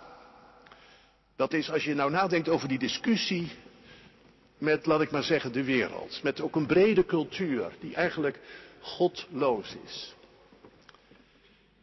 dat 1.36 1.52
is 1.52 1.70
als 1.70 1.84
je 1.84 1.94
nou 1.94 2.10
nadenkt 2.10 2.48
over 2.48 2.68
die 2.68 2.78
discussie 2.78 3.50
met, 4.58 4.86
laat 4.86 5.00
ik 5.00 5.10
maar 5.10 5.22
zeggen, 5.22 5.52
de 5.52 5.64
wereld. 5.64 6.22
Met 6.22 6.40
ook 6.40 6.56
een 6.56 6.66
brede 6.66 7.04
cultuur 7.04 7.72
die 7.80 7.94
eigenlijk 7.94 8.40
godloos 8.80 9.76
is. 9.84 10.14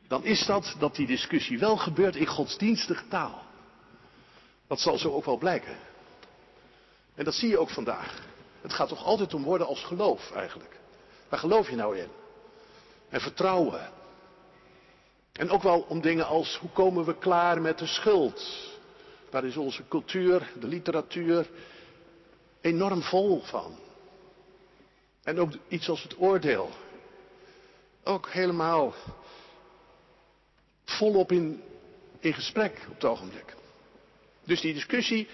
Dan 0.07 0.23
is 0.23 0.45
dat 0.45 0.75
dat 0.79 0.95
die 0.95 1.07
discussie 1.07 1.59
wel 1.59 1.77
gebeurt 1.77 2.15
in 2.15 2.27
godsdienstige 2.27 3.07
taal. 3.07 3.43
Dat 4.67 4.79
zal 4.79 4.97
zo 4.97 5.11
ook 5.11 5.25
wel 5.25 5.37
blijken. 5.37 5.93
En 7.15 7.23
dat 7.23 7.33
zie 7.33 7.49
je 7.49 7.59
ook 7.59 7.69
vandaag. 7.69 8.23
Het 8.61 8.73
gaat 8.73 8.87
toch 8.87 9.05
altijd 9.05 9.33
om 9.33 9.43
woorden 9.43 9.67
als 9.67 9.83
geloof 9.83 10.31
eigenlijk. 10.31 10.79
Waar 11.29 11.39
geloof 11.39 11.69
je 11.69 11.75
nou 11.75 11.97
in? 11.97 12.09
En 13.09 13.21
vertrouwen. 13.21 13.89
En 15.31 15.49
ook 15.49 15.63
wel 15.63 15.85
om 15.87 16.01
dingen 16.01 16.25
als 16.25 16.57
hoe 16.57 16.69
komen 16.69 17.05
we 17.05 17.17
klaar 17.17 17.61
met 17.61 17.77
de 17.77 17.85
schuld? 17.85 18.69
Daar 19.29 19.45
is 19.45 19.57
onze 19.57 19.87
cultuur, 19.87 20.51
de 20.59 20.67
literatuur 20.67 21.49
enorm 22.61 23.01
vol 23.01 23.41
van. 23.41 23.75
En 25.23 25.39
ook 25.39 25.51
iets 25.67 25.89
als 25.89 26.03
het 26.03 26.19
oordeel. 26.19 26.69
Ook 28.03 28.29
helemaal 28.29 28.93
volop 30.85 31.31
in, 31.31 31.63
in 32.19 32.33
gesprek 32.33 32.85
op 32.87 32.93
het 32.93 33.05
ogenblik. 33.05 33.55
Dus 34.43 34.61
die 34.61 34.73
discussie 34.73 35.27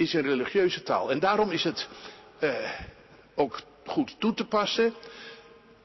is 0.00 0.12
een 0.12 0.22
religieuze 0.22 0.82
taal. 0.82 1.10
En 1.10 1.18
daarom 1.18 1.50
is 1.50 1.64
het 1.64 1.88
eh, 2.38 2.70
ook 3.34 3.60
goed 3.86 4.16
toe 4.18 4.34
te 4.34 4.46
passen 4.46 4.94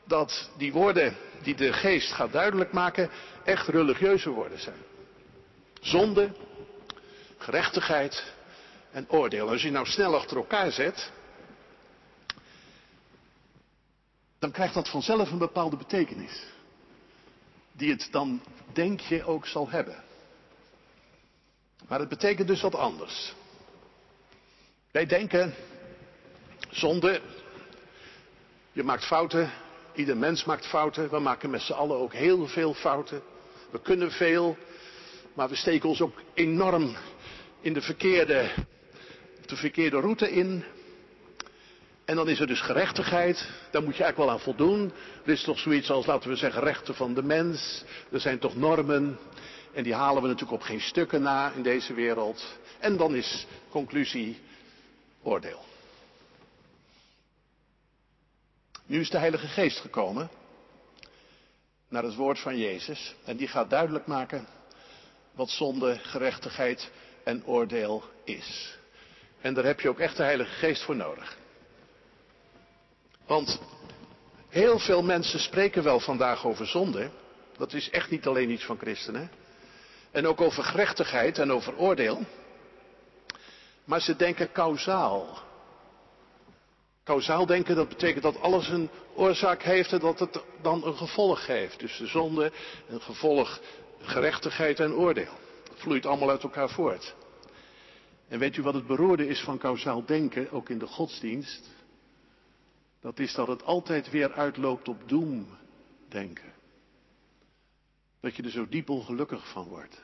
dat 0.04 0.50
die 0.58 0.74
woorden 0.74 1.18
die 1.42 1.56
de 1.56 1.74
geest 1.74 2.12
gaat 2.12 2.32
duidelijk 2.32 2.72
maken, 2.72 3.10
echt 3.44 3.68
religieuze 3.68 4.30
woorden 4.30 4.60
zijn. 4.60 4.82
Zonde, 5.82 6.32
gerechtigheid 7.38 8.34
en 8.92 9.10
oordeel. 9.10 9.50
Als 9.50 9.62
je 9.62 9.72
nou 9.72 9.86
snel 9.86 10.16
achter 10.16 10.38
elkaar 10.38 10.72
zet, 10.72 11.12
dan 14.40 14.52
krijgt 14.52 14.74
dat 14.74 14.90
vanzelf 14.90 15.32
een 15.32 15.38
bepaalde 15.38 15.78
betekenis. 15.78 16.44
Die 17.72 17.92
het 17.92 18.08
dan, 18.12 18.42
denk 18.74 19.00
je, 19.00 19.24
ook 19.24 19.46
zal 19.48 19.70
hebben. 19.70 20.04
Maar 21.88 22.00
het 22.00 22.10
betekent 22.10 22.48
dus 22.48 22.62
wat 22.62 22.76
anders. 22.76 23.34
Wij 24.96 25.06
denken, 25.06 25.54
zonde, 26.70 27.22
je 28.72 28.84
maakt 28.84 29.06
fouten, 29.06 29.52
ieder 29.94 30.18
mens 30.18 30.44
maakt 30.44 30.66
fouten, 30.66 31.10
we 31.10 31.20
maken 31.20 31.50
met 31.50 31.62
z'n 31.62 31.74
allen 31.74 31.98
ook 31.98 32.14
heel 32.14 32.48
veel 32.48 32.74
fouten. 32.74 33.22
We 33.72 33.82
kunnen 33.82 34.12
veel, 34.12 34.58
maar 35.34 35.50
we 35.50 35.56
steken 35.56 35.90
ons 35.90 36.02
ook 36.02 36.22
enorm 36.34 36.96
in 37.62 37.74
de 37.74 37.82
verkeerde, 37.82 38.50
de 39.46 39.56
verkeerde 39.56 40.00
route 40.00 40.32
in. 40.32 40.64
En 42.06 42.16
dan 42.16 42.30
is 42.30 42.40
er 42.40 42.48
dus 42.48 42.62
gerechtigheid, 42.62 43.50
daar 43.72 43.84
moet 43.84 43.98
je 43.98 44.04
eigenlijk 44.04 44.18
wel 44.18 44.30
aan 44.30 44.44
voldoen. 44.44 44.92
Er 45.26 45.32
is 45.32 45.44
toch 45.44 45.60
zoiets 45.60 45.92
als, 45.92 46.06
laten 46.06 46.30
we 46.30 46.36
zeggen, 46.36 46.62
rechten 46.62 46.96
van 46.96 47.14
de 47.14 47.24
mens. 47.24 47.84
Er 48.12 48.20
zijn 48.20 48.40
toch 48.40 48.56
normen. 48.56 49.18
En 49.74 49.84
die 49.84 49.94
halen 49.94 50.22
we 50.22 50.28
natuurlijk 50.28 50.62
op 50.62 50.68
geen 50.68 50.82
stukken 50.82 51.22
na 51.22 51.52
in 51.52 51.64
deze 51.64 51.94
wereld. 51.94 52.58
En 52.80 52.98
dan 52.98 53.16
is 53.16 53.48
conclusie, 53.70 54.40
oordeel. 55.26 55.64
Nu 58.86 59.00
is 59.00 59.10
de 59.10 59.18
Heilige 59.18 59.48
Geest 59.48 59.80
gekomen 59.80 60.30
naar 61.90 62.04
het 62.04 62.16
woord 62.16 62.40
van 62.40 62.58
Jezus 62.58 63.16
en 63.26 63.38
die 63.38 63.48
gaat 63.48 63.70
duidelijk 63.70 64.08
maken 64.08 64.48
wat 65.32 65.50
zonde, 65.50 65.98
gerechtigheid 65.98 66.92
en 67.24 67.46
oordeel 67.46 68.04
is. 68.24 68.78
En 69.42 69.54
daar 69.54 69.64
heb 69.64 69.80
je 69.80 69.90
ook 69.90 70.00
echt 70.00 70.18
de 70.18 70.24
Heilige 70.24 70.52
Geest 70.52 70.84
voor 70.84 70.96
nodig. 70.96 71.38
Want 73.26 73.62
heel 74.50 74.80
veel 74.80 75.04
mensen 75.04 75.40
spreken 75.40 75.84
wel 75.84 76.00
vandaag 76.00 76.46
over 76.46 76.68
zonde. 76.68 77.10
Dat 77.58 77.74
is 77.74 77.90
echt 77.90 78.10
niet 78.10 78.28
alleen 78.28 78.50
iets 78.50 78.66
van 78.66 78.78
christenen. 78.78 79.32
En 80.12 80.28
ook 80.28 80.42
over 80.42 80.64
gerechtigheid 80.64 81.38
en 81.38 81.52
over 81.52 81.78
oordeel. 81.78 82.26
Maar 83.86 84.02
ze 84.02 84.16
denken 84.16 84.52
kausaal. 84.52 85.44
Kausaal 87.04 87.46
denken, 87.46 87.76
dat 87.76 87.90
betekent 87.90 88.24
dat 88.24 88.42
alles 88.42 88.70
een 88.70 88.90
oorzaak 89.16 89.64
heeft 89.64 89.92
en 89.92 90.00
dat 90.00 90.20
het 90.20 90.44
dan 90.62 90.86
een 90.86 90.98
gevolg 90.98 91.48
heeft. 91.48 91.80
Dus 91.80 91.98
de 91.98 92.08
zonde, 92.08 92.52
een 92.88 93.02
gevolg, 93.02 93.60
gerechtigheid 94.00 94.80
en 94.80 94.94
oordeel. 94.94 95.34
Het 95.70 95.80
vloeit 95.80 96.06
allemaal 96.06 96.30
uit 96.30 96.44
elkaar 96.44 96.70
voort. 96.70 97.16
En 98.28 98.40
weet 98.40 98.58
u 98.58 98.62
wat 98.62 98.74
het 98.74 98.88
beroerde 98.88 99.28
is 99.28 99.42
van 99.42 99.58
kausaal 99.58 100.06
denken, 100.06 100.52
ook 100.52 100.70
in 100.70 100.80
de 100.80 100.88
godsdienst? 100.88 101.70
Dat 103.02 103.20
is 103.20 103.34
dat 103.34 103.48
het 103.48 103.64
altijd 103.64 104.10
weer 104.10 104.34
uitloopt 104.34 104.88
op 104.88 105.10
doemdenken. 105.10 106.54
Dat 108.20 108.36
je 108.36 108.44
er 108.44 108.50
zo 108.50 108.68
diep 108.70 108.90
ongelukkig 108.90 109.52
van 109.52 109.68
wordt. 109.68 110.02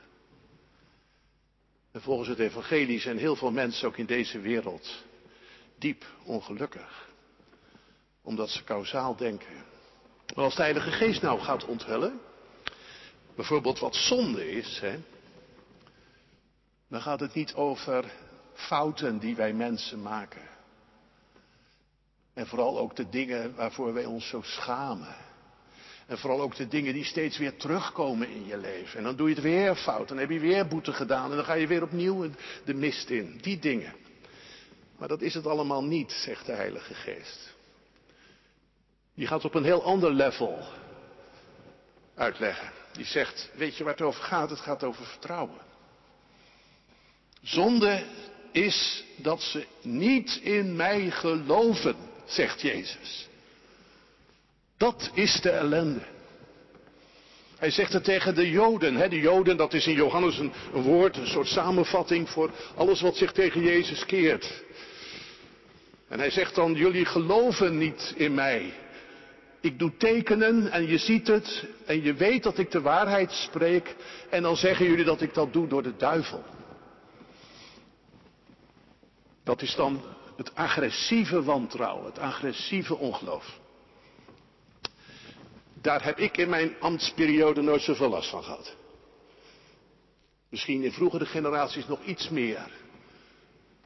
En 1.92 2.00
volgens 2.00 2.28
het 2.28 2.38
evangelie 2.38 3.00
zijn 3.00 3.18
heel 3.18 3.36
veel 3.36 3.50
mensen 3.50 3.88
ook 3.88 3.96
in 3.96 4.06
deze 4.06 4.40
wereld 4.40 5.04
diep 5.78 6.04
ongelukkig. 6.24 7.10
Omdat 8.22 8.50
ze 8.50 8.64
kausaal 8.64 9.16
denken. 9.16 9.64
Maar 10.34 10.44
als 10.44 10.54
de 10.54 10.62
Heilige 10.62 10.90
Geest 10.90 11.22
nou 11.22 11.40
gaat 11.40 11.64
onthullen, 11.64 12.20
bijvoorbeeld 13.34 13.78
wat 13.78 13.94
zonde 13.94 14.50
is, 14.50 14.78
hè, 14.80 14.98
dan 16.88 17.02
gaat 17.02 17.20
het 17.20 17.34
niet 17.34 17.54
over 17.54 18.12
fouten 18.52 19.18
die 19.18 19.36
wij 19.36 19.52
mensen 19.52 20.02
maken. 20.02 20.48
En 22.34 22.46
vooral 22.46 22.78
ook 22.78 22.96
de 22.96 23.08
dingen 23.08 23.54
waarvoor 23.54 23.92
wij 23.92 24.04
ons 24.04 24.28
zo 24.28 24.42
schamen. 24.42 25.16
En 26.06 26.18
vooral 26.18 26.40
ook 26.40 26.56
de 26.56 26.68
dingen 26.68 26.94
die 26.94 27.04
steeds 27.04 27.38
weer 27.38 27.56
terugkomen 27.56 28.28
in 28.28 28.46
je 28.46 28.56
leven. 28.56 28.98
En 28.98 29.04
dan 29.04 29.16
doe 29.16 29.28
je 29.28 29.34
het 29.34 29.44
weer 29.44 29.74
fout. 29.74 30.08
Dan 30.08 30.18
heb 30.18 30.30
je 30.30 30.40
weer 30.40 30.66
boete 30.66 30.92
gedaan. 30.92 31.30
En 31.30 31.36
dan 31.36 31.44
ga 31.44 31.54
je 31.54 31.66
weer 31.66 31.82
opnieuw 31.82 32.30
de 32.64 32.74
mist 32.74 33.10
in. 33.10 33.38
Die 33.40 33.58
dingen. 33.58 33.94
Maar 34.98 35.08
dat 35.08 35.22
is 35.22 35.34
het 35.34 35.46
allemaal 35.46 35.84
niet, 35.84 36.12
zegt 36.12 36.46
de 36.46 36.52
Heilige 36.52 36.94
Geest. 36.94 37.54
Die 39.14 39.26
gaat 39.26 39.44
op 39.44 39.54
een 39.54 39.64
heel 39.64 39.82
ander 39.82 40.12
level 40.12 40.58
uitleggen. 42.14 42.72
Die 42.92 43.04
zegt, 43.04 43.50
weet 43.54 43.76
je 43.76 43.84
waar 43.84 43.92
het 43.92 44.02
over 44.02 44.22
gaat? 44.22 44.50
Het 44.50 44.60
gaat 44.60 44.84
over 44.84 45.04
vertrouwen. 45.06 45.60
Zonde 47.42 48.04
is 48.52 49.04
dat 49.16 49.42
ze 49.42 49.66
niet 49.82 50.40
in 50.42 50.76
mij 50.76 51.10
geloven, 51.10 51.96
zegt 52.24 52.60
Jezus. 52.60 53.28
Dat 54.82 55.10
is 55.14 55.40
de 55.40 55.50
ellende. 55.50 56.00
Hij 57.58 57.70
zegt 57.70 57.92
het 57.92 58.04
tegen 58.04 58.34
de 58.34 58.50
Joden. 58.50 58.94
Hè? 58.94 59.08
De 59.08 59.20
Joden, 59.20 59.56
dat 59.56 59.72
is 59.72 59.86
in 59.86 59.94
Johannes 59.94 60.38
een, 60.38 60.52
een 60.74 60.82
woord, 60.82 61.16
een 61.16 61.26
soort 61.26 61.46
samenvatting 61.46 62.28
voor 62.28 62.50
alles 62.76 63.00
wat 63.00 63.16
zich 63.16 63.32
tegen 63.32 63.62
Jezus 63.62 64.06
keert. 64.06 64.64
En 66.08 66.18
hij 66.18 66.30
zegt 66.30 66.54
dan, 66.54 66.74
jullie 66.74 67.04
geloven 67.04 67.78
niet 67.78 68.12
in 68.16 68.34
mij. 68.34 68.74
Ik 69.60 69.78
doe 69.78 69.96
tekenen 69.96 70.70
en 70.70 70.86
je 70.86 70.98
ziet 70.98 71.26
het 71.26 71.66
en 71.86 72.02
je 72.02 72.14
weet 72.14 72.42
dat 72.42 72.58
ik 72.58 72.70
de 72.70 72.80
waarheid 72.80 73.32
spreek 73.32 73.96
en 74.30 74.42
dan 74.42 74.56
zeggen 74.56 74.86
jullie 74.86 75.04
dat 75.04 75.20
ik 75.20 75.34
dat 75.34 75.52
doe 75.52 75.66
door 75.66 75.82
de 75.82 75.96
duivel. 75.96 76.44
Dat 79.44 79.62
is 79.62 79.74
dan 79.74 80.02
het 80.36 80.54
agressieve 80.54 81.42
wantrouwen, 81.42 82.04
het 82.04 82.18
agressieve 82.18 82.96
ongeloof. 82.96 83.60
Daar 85.82 86.04
heb 86.04 86.18
ik 86.18 86.36
in 86.36 86.48
mijn 86.48 86.74
ambtsperiode 86.80 87.60
nooit 87.60 87.82
zoveel 87.82 88.08
last 88.08 88.30
van 88.30 88.42
gehad. 88.44 88.76
Misschien 90.48 90.82
in 90.82 90.92
vroegere 90.92 91.26
generaties 91.26 91.86
nog 91.86 92.02
iets 92.04 92.28
meer. 92.28 92.70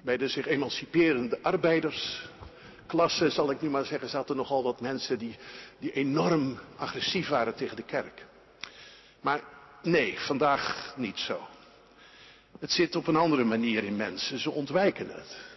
Bij 0.03 0.17
de 0.17 0.29
zich 0.29 0.47
emanciperende 0.47 1.39
arbeidersklasse, 1.43 3.31
zal 3.31 3.51
ik 3.51 3.61
nu 3.61 3.71
maar 3.71 3.85
zeggen, 3.85 4.09
zaten 4.09 4.37
nogal 4.37 4.63
wat 4.63 4.81
mensen 4.81 5.19
die, 5.19 5.37
die 5.79 5.93
enorm 5.93 6.59
agressief 6.77 7.29
waren 7.29 7.55
tegen 7.55 7.77
de 7.77 7.83
kerk. 7.83 8.27
Maar 9.21 9.41
nee, 9.83 10.19
vandaag 10.19 10.95
niet 10.97 11.19
zo. 11.19 11.41
Het 12.59 12.73
zit 12.73 12.97
op 12.97 13.07
een 13.07 13.17
andere 13.17 13.45
manier 13.45 13.85
in 13.85 13.97
mensen. 13.97 14.39
Ze 14.39 14.51
ontwijken 14.51 15.09
het. 15.09 15.56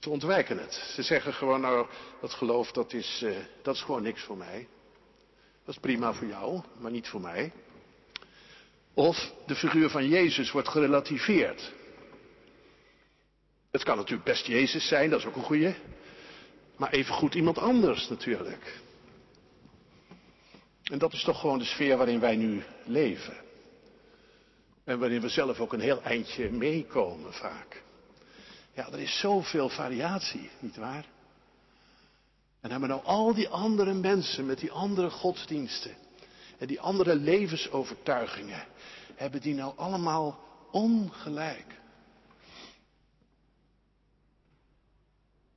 Ze 0.00 0.10
ontwijken 0.10 0.58
het. 0.58 0.72
Ze 0.72 1.02
zeggen 1.02 1.32
gewoon, 1.32 1.60
nou, 1.60 1.86
dat 2.20 2.32
geloof, 2.32 2.72
dat 2.72 2.92
is, 2.92 3.20
uh, 3.24 3.36
dat 3.62 3.74
is 3.74 3.82
gewoon 3.82 4.02
niks 4.02 4.22
voor 4.22 4.36
mij. 4.36 4.68
Dat 5.64 5.74
is 5.74 5.80
prima 5.80 6.12
voor 6.12 6.26
jou, 6.26 6.62
maar 6.78 6.90
niet 6.90 7.08
voor 7.08 7.20
mij. 7.20 7.52
Of 8.94 9.32
de 9.46 9.54
figuur 9.54 9.90
van 9.90 10.08
Jezus 10.08 10.50
wordt 10.50 10.68
gerelativeerd. 10.68 11.72
Het 13.70 13.82
kan 13.82 13.96
natuurlijk 13.96 14.28
best 14.28 14.46
Jezus 14.46 14.88
zijn, 14.88 15.10
dat 15.10 15.18
is 15.18 15.26
ook 15.26 15.36
een 15.36 15.42
goeie. 15.42 15.74
Maar 16.76 16.90
even 16.90 17.14
goed 17.14 17.34
iemand 17.34 17.58
anders 17.58 18.08
natuurlijk. 18.08 18.80
En 20.82 20.98
dat 20.98 21.12
is 21.12 21.24
toch 21.24 21.40
gewoon 21.40 21.58
de 21.58 21.64
sfeer 21.64 21.96
waarin 21.96 22.20
wij 22.20 22.36
nu 22.36 22.62
leven. 22.84 23.36
En 24.84 24.98
waarin 24.98 25.20
we 25.20 25.28
zelf 25.28 25.60
ook 25.60 25.72
een 25.72 25.80
heel 25.80 26.02
eindje 26.02 26.50
meekomen 26.50 27.32
vaak. 27.32 27.82
Ja, 28.76 28.92
er 28.92 29.00
is 29.00 29.18
zoveel 29.18 29.68
variatie, 29.68 30.50
nietwaar? 30.58 31.04
En 32.60 32.70
hebben 32.70 32.88
nou 32.88 33.04
al 33.04 33.34
die 33.34 33.48
andere 33.48 33.92
mensen 33.94 34.46
met 34.46 34.58
die 34.58 34.70
andere 34.72 35.10
godsdiensten 35.10 35.96
en 36.58 36.66
die 36.66 36.80
andere 36.80 37.14
levensovertuigingen, 37.14 38.66
hebben 39.14 39.40
die 39.40 39.54
nou 39.54 39.76
allemaal 39.76 40.38
ongelijk? 40.70 41.74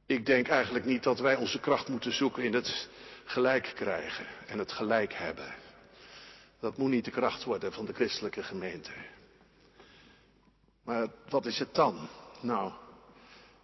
Ik 0.06 0.26
denk 0.26 0.48
eigenlijk 0.48 0.86
niet 0.86 1.04
dat 1.04 1.20
wij 1.20 1.36
onze 1.36 1.60
kracht 1.60 1.88
moeten 1.88 2.14
zoeken 2.14 2.44
in 2.44 2.54
het 2.54 2.90
gelijk 3.26 3.72
krijgen 3.76 4.26
en 4.48 4.60
het 4.60 4.72
gelijk 4.72 5.14
hebben. 5.14 5.56
Dat 6.60 6.78
moet 6.78 6.90
niet 6.90 7.06
de 7.06 7.12
kracht 7.12 7.44
worden 7.44 7.74
van 7.74 7.86
de 7.86 7.94
christelijke 7.94 8.44
gemeente. 8.44 8.92
Maar 10.84 11.08
wat 11.30 11.46
is 11.46 11.60
het 11.60 11.76
dan? 11.76 12.10
Nou, 12.42 12.72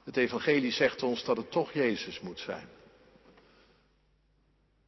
het 0.05 0.17
evangelie 0.17 0.71
zegt 0.71 1.03
ons 1.03 1.23
dat 1.23 1.37
het 1.37 1.51
toch 1.51 1.73
Jezus 1.73 2.19
moet 2.19 2.39
zijn. 2.39 2.67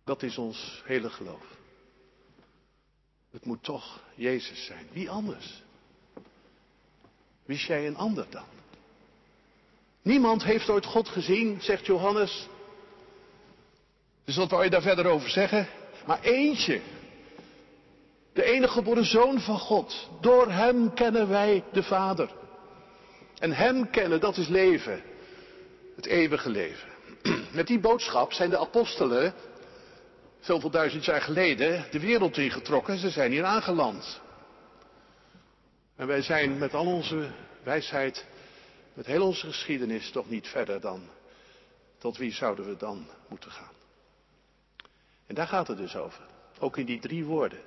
Dat 0.03 0.23
is 0.23 0.37
ons 0.37 0.81
hele 0.85 1.09
geloof. 1.09 1.55
Het 3.31 3.45
moet 3.45 3.63
toch 3.63 4.03
Jezus 4.15 4.65
zijn. 4.65 4.87
Wie 4.91 5.09
anders? 5.09 5.63
Wist 7.45 7.65
jij 7.65 7.87
een 7.87 7.97
ander 7.97 8.25
dan? 8.29 8.45
Niemand 10.01 10.43
heeft 10.43 10.69
ooit 10.69 10.85
God 10.85 11.09
gezien, 11.09 11.61
zegt 11.61 11.85
Johannes. 11.85 12.47
Dus 14.25 14.35
wat 14.35 14.49
wou 14.49 14.63
je 14.63 14.69
daar 14.69 14.81
verder 14.81 15.05
over 15.05 15.29
zeggen? 15.29 15.67
Maar 16.05 16.21
eentje. 16.21 16.81
De 18.33 18.43
enige 18.43 18.73
geboren 18.73 19.05
zoon 19.05 19.39
van 19.39 19.59
God. 19.59 20.09
Door 20.21 20.51
hem 20.51 20.93
kennen 20.93 21.29
wij 21.29 21.63
de 21.71 21.83
Vader. 21.83 22.31
En 23.39 23.51
hem 23.51 23.89
kennen, 23.89 24.19
dat 24.19 24.37
is 24.37 24.47
leven. 24.47 25.01
Het 25.95 26.05
eeuwige 26.05 26.49
leven. 26.49 26.89
Met 27.51 27.67
die 27.67 27.79
boodschap 27.79 28.33
zijn 28.33 28.49
de 28.49 28.57
apostelen, 28.57 29.33
zoveel 30.39 30.69
duizend 30.69 31.05
jaar 31.05 31.21
geleden, 31.21 31.85
de 31.91 31.99
wereld 31.99 32.37
ingetrokken. 32.37 32.97
Ze 32.97 33.09
zijn 33.09 33.31
hier 33.31 33.43
aangeland. 33.43 34.21
En 35.95 36.07
wij 36.07 36.21
zijn 36.21 36.57
met 36.57 36.73
al 36.73 36.85
onze 36.85 37.31
wijsheid, 37.63 38.25
met 38.93 39.05
heel 39.05 39.25
onze 39.25 39.47
geschiedenis, 39.47 40.11
toch 40.11 40.29
niet 40.29 40.47
verder 40.47 40.81
dan. 40.81 41.09
Tot 41.97 42.17
wie 42.17 42.31
zouden 42.31 42.65
we 42.65 42.75
dan 42.77 43.07
moeten 43.27 43.51
gaan? 43.51 43.75
En 45.27 45.35
daar 45.35 45.47
gaat 45.47 45.67
het 45.67 45.77
dus 45.77 45.95
over. 45.95 46.21
Ook 46.59 46.77
in 46.77 46.85
die 46.85 46.99
drie 46.99 47.25
woorden. 47.25 47.59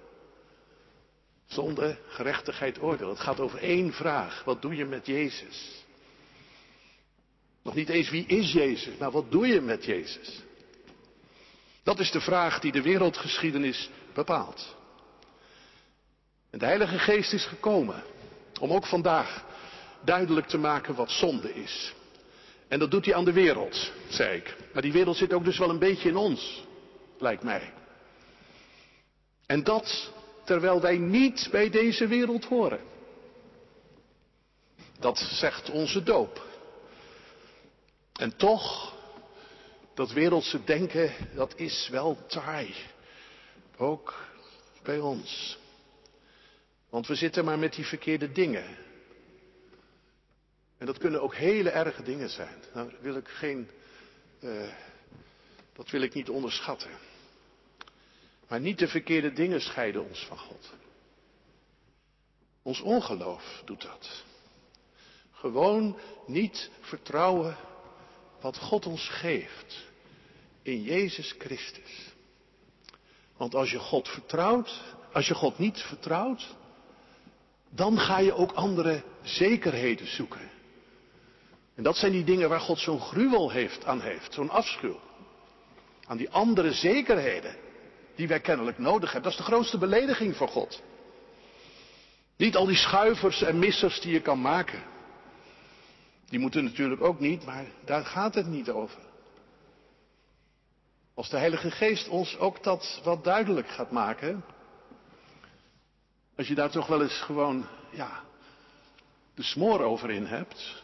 Zonde, 1.50 1.98
gerechtigheid, 2.08 2.82
oordeel. 2.82 3.08
Het 3.08 3.20
gaat 3.20 3.40
over 3.40 3.58
één 3.58 3.92
vraag. 3.92 4.44
Wat 4.44 4.62
doe 4.62 4.76
je 4.76 4.84
met 4.84 5.06
Jezus? 5.06 5.84
Nog 7.62 7.74
niet 7.74 7.88
eens 7.88 8.10
wie 8.10 8.26
is 8.26 8.52
Jezus, 8.52 8.96
maar 8.96 9.10
wat 9.10 9.30
doe 9.30 9.46
je 9.46 9.60
met 9.60 9.84
Jezus? 9.84 10.42
Dat 11.82 11.98
is 11.98 12.10
de 12.10 12.20
vraag 12.20 12.60
die 12.60 12.72
de 12.72 12.82
wereldgeschiedenis 12.82 13.90
bepaalt. 14.14 14.76
En 16.50 16.58
de 16.58 16.64
Heilige 16.64 16.98
Geest 16.98 17.32
is 17.32 17.44
gekomen 17.44 18.02
om 18.60 18.72
ook 18.72 18.86
vandaag 18.86 19.44
duidelijk 20.04 20.46
te 20.46 20.58
maken 20.58 20.94
wat 20.94 21.10
zonde 21.10 21.54
is. 21.54 21.94
En 22.68 22.78
dat 22.78 22.90
doet 22.90 23.04
hij 23.04 23.14
aan 23.14 23.24
de 23.24 23.32
wereld, 23.32 23.92
zei 24.08 24.36
ik. 24.36 24.56
Maar 24.72 24.82
die 24.82 24.92
wereld 24.92 25.16
zit 25.16 25.32
ook 25.32 25.44
dus 25.44 25.58
wel 25.58 25.70
een 25.70 25.78
beetje 25.78 26.08
in 26.08 26.16
ons, 26.16 26.64
lijkt 27.18 27.42
mij. 27.42 27.72
En 29.46 29.64
dat 29.64 30.12
terwijl 30.50 30.80
wij 30.80 30.96
niet 30.98 31.48
bij 31.50 31.70
deze 31.70 32.06
wereld 32.06 32.44
horen. 32.44 32.80
Dat 34.98 35.18
zegt 35.18 35.70
onze 35.70 36.02
doop. 36.02 36.46
En 38.12 38.36
toch, 38.36 38.94
dat 39.94 40.12
wereldse 40.12 40.64
denken, 40.64 41.12
dat 41.34 41.52
is 41.56 41.88
wel 41.90 42.26
taai. 42.26 42.74
Ook 43.76 44.14
bij 44.82 44.98
ons. 44.98 45.58
Want 46.88 47.06
we 47.06 47.14
zitten 47.14 47.44
maar 47.44 47.58
met 47.58 47.74
die 47.74 47.86
verkeerde 47.86 48.32
dingen. 48.32 48.76
En 50.78 50.86
dat 50.86 50.98
kunnen 50.98 51.22
ook 51.22 51.34
hele 51.34 51.70
erge 51.70 52.02
dingen 52.02 52.30
zijn. 52.30 52.62
Nou 52.74 52.92
wil 53.00 53.16
ik 53.16 53.28
geen, 53.28 53.70
uh, 54.40 54.72
dat 55.72 55.90
wil 55.90 56.00
ik 56.00 56.14
niet 56.14 56.28
onderschatten. 56.28 57.10
Maar 58.50 58.60
niet 58.60 58.78
de 58.78 58.88
verkeerde 58.88 59.32
dingen 59.32 59.60
scheiden 59.60 60.08
ons 60.08 60.24
van 60.24 60.38
God. 60.38 60.70
Ons 62.62 62.80
ongeloof 62.80 63.62
doet 63.64 63.82
dat. 63.82 64.24
Gewoon 65.32 65.98
niet 66.26 66.70
vertrouwen 66.80 67.56
wat 68.40 68.58
God 68.58 68.86
ons 68.86 69.08
geeft 69.08 69.84
in 70.62 70.82
Jezus 70.82 71.34
Christus. 71.38 72.12
Want 73.36 73.54
als 73.54 73.70
je 73.70 73.78
God 73.78 74.08
vertrouwt, 74.08 74.82
als 75.12 75.28
je 75.28 75.34
God 75.34 75.58
niet 75.58 75.78
vertrouwt, 75.78 76.56
dan 77.68 77.98
ga 77.98 78.18
je 78.18 78.34
ook 78.34 78.52
andere 78.52 79.02
zekerheden 79.22 80.06
zoeken. 80.06 80.50
En 81.74 81.82
dat 81.82 81.96
zijn 81.96 82.12
die 82.12 82.24
dingen 82.24 82.48
waar 82.48 82.60
God 82.60 82.78
zo'n 82.78 83.00
gruwel 83.00 83.50
heeft 83.50 83.84
aan 83.84 84.00
heeft, 84.00 84.32
zo'n 84.34 84.50
afschuw. 84.50 85.00
Aan 86.06 86.16
die 86.16 86.30
andere 86.30 86.72
zekerheden 86.72 87.68
die 88.20 88.28
wij 88.28 88.40
kennelijk 88.40 88.78
nodig 88.78 89.12
hebben. 89.12 89.30
Dat 89.30 89.40
is 89.40 89.46
de 89.46 89.52
grootste 89.52 89.78
belediging 89.78 90.37
voor 90.37 90.48
God. 90.48 90.83
Niet 92.37 92.56
al 92.56 92.66
die 92.66 92.76
schuivers 92.76 93.42
en 93.42 93.59
missers 93.59 94.00
die 94.00 94.12
je 94.12 94.20
kan 94.20 94.40
maken. 94.40 94.83
Die 96.28 96.38
moeten 96.38 96.64
natuurlijk 96.64 97.02
ook 97.02 97.20
niet, 97.20 97.44
maar 97.44 97.64
daar 97.85 98.04
gaat 98.04 98.35
het 98.35 98.46
niet 98.46 98.70
over. 98.70 99.00
Als 101.14 101.28
de 101.30 101.38
Heilige 101.38 101.70
Geest 101.70 102.09
ons 102.09 102.38
ook 102.38 102.62
dat 102.62 103.00
wat 103.04 103.24
duidelijk 103.24 103.68
gaat 103.68 103.90
maken. 103.90 104.44
Als 106.37 106.48
je 106.48 106.54
daar 106.54 106.70
toch 106.70 106.87
wel 106.87 107.02
eens 107.02 107.20
gewoon, 107.20 107.66
ja, 107.90 108.22
de 109.35 109.42
smoor 109.42 109.80
over 109.80 110.11
in 110.11 110.26
hebt. 110.26 110.83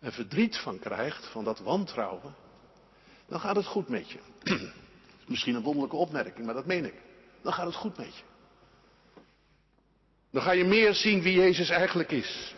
En 0.00 0.12
verdriet 0.12 0.56
van 0.56 0.78
krijgt, 0.78 1.26
van 1.26 1.44
dat 1.44 1.58
wantrouwen. 1.58 2.34
Dan 3.26 3.40
gaat 3.40 3.56
het 3.56 3.66
goed 3.66 3.88
met 3.88 4.10
je. 4.10 4.18
Misschien 5.26 5.54
een 5.54 5.62
wonderlijke 5.62 5.96
opmerking, 5.96 6.46
maar 6.46 6.54
dat 6.54 6.66
meen 6.66 6.84
ik. 6.84 6.94
Dan 7.42 7.52
gaat 7.52 7.66
het 7.66 7.74
goed 7.74 7.96
met 7.96 8.16
je. 8.16 8.22
Dan 10.30 10.42
ga 10.42 10.52
je 10.52 10.64
meer 10.64 10.94
zien 10.94 11.22
wie 11.22 11.34
Jezus 11.34 11.68
eigenlijk 11.68 12.10
is. 12.10 12.54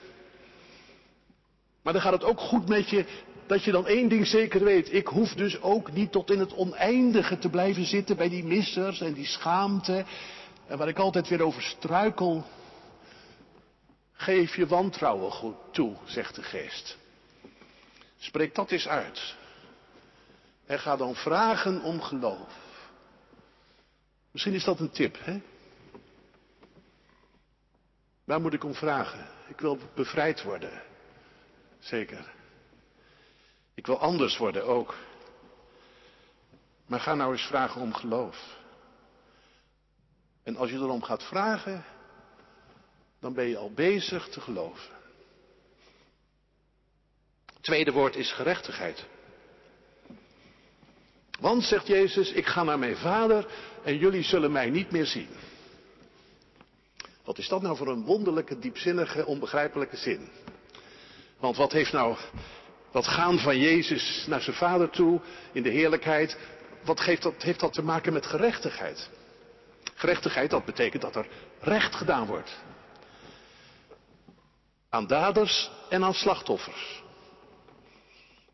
Maar 1.82 1.92
dan 1.92 2.02
gaat 2.02 2.12
het 2.12 2.24
ook 2.24 2.40
goed 2.40 2.68
met 2.68 2.90
je 2.90 3.04
dat 3.46 3.64
je 3.64 3.72
dan 3.72 3.86
één 3.86 4.08
ding 4.08 4.26
zeker 4.26 4.64
weet. 4.64 4.92
Ik 4.92 5.06
hoef 5.06 5.34
dus 5.34 5.60
ook 5.60 5.92
niet 5.92 6.12
tot 6.12 6.30
in 6.30 6.38
het 6.38 6.54
oneindige 6.54 7.38
te 7.38 7.48
blijven 7.48 7.84
zitten 7.84 8.16
bij 8.16 8.28
die 8.28 8.44
missers 8.44 9.00
en 9.00 9.12
die 9.12 9.26
schaamte. 9.26 10.04
En 10.66 10.78
waar 10.78 10.88
ik 10.88 10.98
altijd 10.98 11.28
weer 11.28 11.42
over 11.42 11.62
struikel. 11.62 12.44
Geef 14.12 14.56
je 14.56 14.66
wantrouwen 14.66 15.32
goed 15.32 15.56
toe, 15.70 15.96
zegt 16.04 16.34
de 16.34 16.42
geest. 16.42 16.98
Spreek 18.18 18.54
dat 18.54 18.70
eens 18.70 18.88
uit. 18.88 19.34
En 20.66 20.78
ga 20.78 20.96
dan 20.96 21.14
vragen 21.14 21.82
om 21.82 22.00
geloof. 22.02 22.64
Misschien 24.30 24.54
is 24.54 24.64
dat 24.64 24.80
een 24.80 24.90
tip, 24.90 25.18
hè? 25.20 25.40
Waar 28.24 28.40
moet 28.40 28.52
ik 28.52 28.64
om 28.64 28.74
vragen? 28.74 29.28
Ik 29.48 29.60
wil 29.60 29.78
bevrijd 29.94 30.42
worden. 30.42 30.82
Zeker. 31.78 32.32
Ik 33.74 33.86
wil 33.86 33.98
anders 33.98 34.36
worden 34.36 34.64
ook. 34.64 34.94
Maar 36.86 37.00
ga 37.00 37.14
nou 37.14 37.32
eens 37.32 37.46
vragen 37.46 37.80
om 37.80 37.94
geloof. 37.94 38.56
En 40.42 40.56
als 40.56 40.70
je 40.70 40.76
erom 40.76 41.02
gaat 41.02 41.22
vragen, 41.22 41.84
dan 43.20 43.34
ben 43.34 43.44
je 43.44 43.56
al 43.56 43.72
bezig 43.72 44.28
te 44.28 44.40
geloven. 44.40 44.94
Het 47.46 47.62
tweede 47.62 47.92
woord 47.92 48.16
is 48.16 48.32
gerechtigheid. 48.32 49.06
Want, 51.40 51.64
zegt 51.64 51.86
Jezus, 51.86 52.32
ik 52.32 52.46
ga 52.46 52.62
naar 52.62 52.78
mijn 52.78 52.96
vader 52.96 53.46
en 53.82 53.96
jullie 53.98 54.22
zullen 54.22 54.52
mij 54.52 54.70
niet 54.70 54.90
meer 54.90 55.06
zien. 55.06 55.28
Wat 57.24 57.38
is 57.38 57.48
dat 57.48 57.62
nou 57.62 57.76
voor 57.76 57.88
een 57.88 58.04
wonderlijke, 58.04 58.58
diepzinnige, 58.58 59.26
onbegrijpelijke 59.26 59.96
zin? 59.96 60.28
Want 61.38 61.56
wat 61.56 61.72
heeft 61.72 61.92
nou 61.92 62.16
dat 62.90 63.06
gaan 63.06 63.38
van 63.38 63.58
Jezus 63.58 64.24
naar 64.28 64.40
zijn 64.40 64.56
vader 64.56 64.90
toe 64.90 65.20
in 65.52 65.62
de 65.62 65.70
heerlijkheid, 65.70 66.38
wat 66.84 67.00
heeft 67.00 67.22
dat, 67.22 67.42
heeft 67.42 67.60
dat 67.60 67.72
te 67.72 67.82
maken 67.82 68.12
met 68.12 68.26
gerechtigheid? 68.26 69.10
Gerechtigheid, 69.94 70.50
dat 70.50 70.64
betekent 70.64 71.02
dat 71.02 71.16
er 71.16 71.26
recht 71.60 71.94
gedaan 71.94 72.26
wordt. 72.26 72.56
Aan 74.88 75.06
daders 75.06 75.70
en 75.88 76.04
aan 76.04 76.14
slachtoffers. 76.14 77.02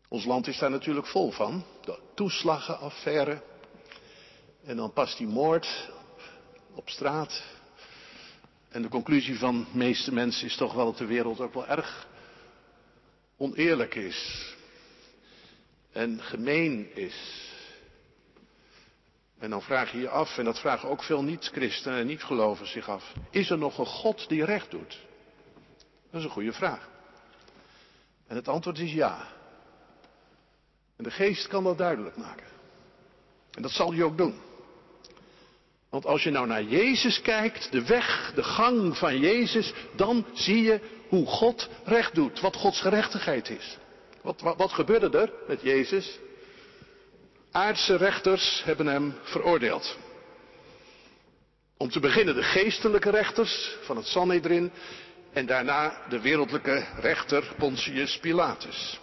Ons 0.07 0.25
land 0.25 0.47
is 0.47 0.57
daar 0.57 0.69
natuurlijk 0.69 1.07
vol 1.07 1.31
van. 1.31 1.63
De 1.85 1.99
toeslaggenaffaire. 2.15 3.41
En 4.65 4.75
dan 4.75 4.93
past 4.93 5.17
die 5.17 5.27
moord 5.27 5.89
op 6.73 6.89
straat. 6.89 7.43
En 8.69 8.81
de 8.81 8.89
conclusie 8.89 9.37
van 9.37 9.67
de 9.71 9.77
meeste 9.77 10.13
mensen 10.13 10.45
is 10.45 10.55
toch 10.55 10.73
wel 10.73 10.85
dat 10.85 10.97
de 10.97 11.05
wereld 11.05 11.39
ook 11.39 11.53
wel 11.53 11.67
erg 11.67 12.07
oneerlijk 13.37 13.95
is. 13.95 14.51
En 15.91 16.21
gemeen 16.21 16.95
is. 16.95 17.51
En 19.39 19.49
dan 19.49 19.61
vraag 19.61 19.91
je 19.91 19.97
je 19.97 20.09
af, 20.09 20.37
en 20.37 20.45
dat 20.45 20.59
vragen 20.59 20.89
ook 20.89 21.03
veel 21.03 21.23
niet-christenen 21.23 21.99
en 21.99 22.07
niet-gelovigen 22.07 22.67
zich 22.67 22.89
af. 22.89 23.13
Is 23.29 23.49
er 23.49 23.57
nog 23.57 23.77
een 23.77 23.85
God 23.85 24.29
die 24.29 24.45
recht 24.45 24.71
doet? 24.71 24.99
Dat 26.11 26.19
is 26.19 26.23
een 26.23 26.33
goede 26.33 26.53
vraag. 26.53 26.89
En 28.27 28.35
het 28.35 28.47
antwoord 28.47 28.79
is 28.79 28.93
ja. 28.93 29.27
En 30.97 31.03
de 31.03 31.11
geest 31.11 31.47
kan 31.47 31.63
dat 31.63 31.77
duidelijk 31.77 32.17
maken. 32.17 32.47
En 33.51 33.61
dat 33.61 33.71
zal 33.71 33.93
hij 33.93 34.03
ook 34.03 34.17
doen. 34.17 34.39
Want 35.89 36.05
als 36.05 36.23
je 36.23 36.29
nou 36.29 36.47
naar 36.47 36.63
Jezus 36.63 37.21
kijkt, 37.21 37.71
de 37.71 37.85
weg, 37.85 38.31
de 38.35 38.43
gang 38.43 38.97
van 38.97 39.19
Jezus, 39.19 39.73
dan 39.95 40.25
zie 40.33 40.61
je 40.61 40.79
hoe 41.07 41.25
God 41.25 41.69
recht 41.83 42.15
doet, 42.15 42.39
wat 42.39 42.55
Gods 42.55 42.81
gerechtigheid 42.81 43.49
is. 43.49 43.77
Wat, 44.21 44.41
wat, 44.41 44.57
wat 44.57 44.71
gebeurde 44.71 45.17
er 45.17 45.31
met 45.47 45.61
Jezus? 45.61 46.19
Aardse 47.51 47.95
rechters 47.95 48.61
hebben 48.63 48.85
hem 48.85 49.13
veroordeeld. 49.23 49.97
Om 51.77 51.89
te 51.89 51.99
beginnen 51.99 52.35
de 52.35 52.43
geestelijke 52.43 53.09
rechters 53.09 53.75
van 53.81 53.95
het 53.95 54.05
Sanhedrin 54.05 54.71
en 55.33 55.45
daarna 55.45 56.01
de 56.09 56.21
wereldlijke 56.21 56.85
rechter 56.99 57.53
Pontius 57.57 58.17
Pilatus. 58.17 58.99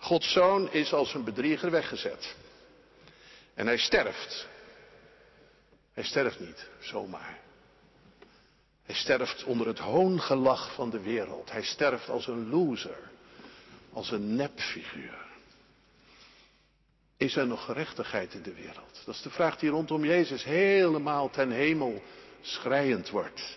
Gods 0.00 0.32
zoon 0.32 0.72
is 0.72 0.92
als 0.92 1.14
een 1.14 1.24
bedrieger 1.24 1.70
weggezet. 1.70 2.36
En 3.54 3.66
hij 3.66 3.78
sterft. 3.78 4.46
Hij 5.92 6.04
sterft 6.04 6.40
niet 6.40 6.68
zomaar. 6.78 7.38
Hij 8.82 8.94
sterft 8.94 9.44
onder 9.44 9.66
het 9.66 9.78
hoongelach 9.78 10.74
van 10.74 10.90
de 10.90 11.00
wereld. 11.00 11.50
Hij 11.50 11.62
sterft 11.62 12.08
als 12.08 12.26
een 12.26 12.48
loser, 12.48 13.10
als 13.92 14.10
een 14.10 14.36
nepfiguur. 14.36 15.28
Is 17.16 17.36
er 17.36 17.46
nog 17.46 17.64
gerechtigheid 17.64 18.34
in 18.34 18.42
de 18.42 18.54
wereld? 18.54 19.02
Dat 19.04 19.14
is 19.14 19.22
de 19.22 19.30
vraag 19.30 19.58
die 19.58 19.70
rondom 19.70 20.04
Jezus 20.04 20.44
helemaal 20.44 21.30
ten 21.30 21.50
hemel 21.50 22.02
schrijend 22.40 23.10
wordt. 23.10 23.56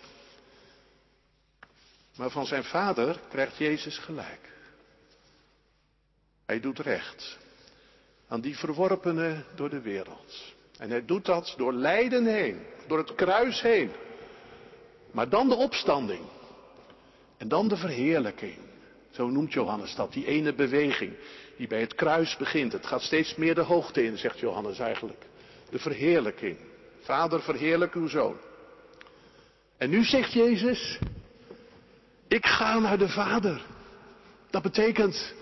Maar 2.16 2.30
van 2.30 2.46
zijn 2.46 2.64
vader 2.64 3.20
krijgt 3.28 3.56
Jezus 3.56 3.98
gelijk. 3.98 4.53
Hij 6.46 6.60
doet 6.60 6.78
recht 6.78 7.38
aan 8.28 8.40
die 8.40 8.56
verworpenen 8.56 9.44
door 9.54 9.70
de 9.70 9.80
wereld. 9.80 10.54
En 10.78 10.90
hij 10.90 11.04
doet 11.04 11.24
dat 11.24 11.54
door 11.56 11.72
lijden 11.72 12.26
heen, 12.26 12.60
door 12.86 12.98
het 12.98 13.14
kruis 13.14 13.60
heen. 13.60 13.90
Maar 15.10 15.28
dan 15.28 15.48
de 15.48 15.54
opstanding. 15.54 16.22
En 17.36 17.48
dan 17.48 17.68
de 17.68 17.76
verheerlijking. 17.76 18.56
Zo 19.10 19.28
noemt 19.28 19.52
Johannes 19.52 19.94
dat, 19.94 20.12
die 20.12 20.26
ene 20.26 20.54
beweging 20.54 21.12
die 21.56 21.66
bij 21.66 21.80
het 21.80 21.94
kruis 21.94 22.36
begint. 22.36 22.72
Het 22.72 22.86
gaat 22.86 23.02
steeds 23.02 23.34
meer 23.34 23.54
de 23.54 23.60
hoogte 23.60 24.04
in, 24.04 24.18
zegt 24.18 24.38
Johannes 24.38 24.78
eigenlijk. 24.78 25.26
De 25.70 25.78
verheerlijking. 25.78 26.56
Vader, 27.00 27.42
verheerlijk 27.42 27.94
uw 27.94 28.08
zoon. 28.08 28.36
En 29.76 29.90
nu 29.90 30.04
zegt 30.04 30.32
Jezus, 30.32 30.98
ik 32.28 32.46
ga 32.46 32.78
naar 32.78 32.98
de 32.98 33.08
Vader. 33.08 33.62
Dat 34.50 34.62
betekent, 34.62 35.34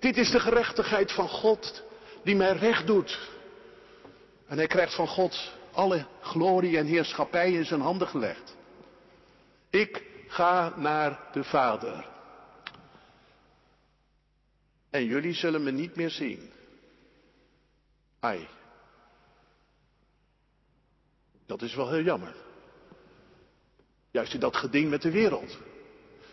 dit 0.00 0.16
is 0.16 0.30
de 0.30 0.40
gerechtigheid 0.40 1.12
van 1.12 1.28
God 1.28 1.82
die 2.24 2.36
mij 2.36 2.52
recht 2.52 2.86
doet. 2.86 3.30
En 4.46 4.56
hij 4.56 4.66
krijgt 4.66 4.94
van 4.94 5.08
God 5.08 5.52
alle 5.72 6.06
glorie 6.20 6.78
en 6.78 6.86
heerschappij 6.86 7.52
in 7.52 7.64
zijn 7.64 7.80
handen 7.80 8.08
gelegd. 8.08 8.56
Ik 9.70 10.02
ga 10.28 10.72
naar 10.76 11.20
de 11.32 11.44
Vader. 11.44 12.06
En 14.90 15.04
jullie 15.04 15.34
zullen 15.34 15.62
me 15.62 15.70
niet 15.70 15.96
meer 15.96 16.10
zien. 16.10 16.50
Ai. 18.20 18.48
Dat 21.46 21.62
is 21.62 21.74
wel 21.74 21.90
heel 21.90 22.02
jammer. 22.02 22.34
Juist 24.10 24.34
in 24.34 24.40
dat 24.40 24.56
geding 24.56 24.90
met 24.90 25.02
de 25.02 25.10
wereld. 25.10 25.58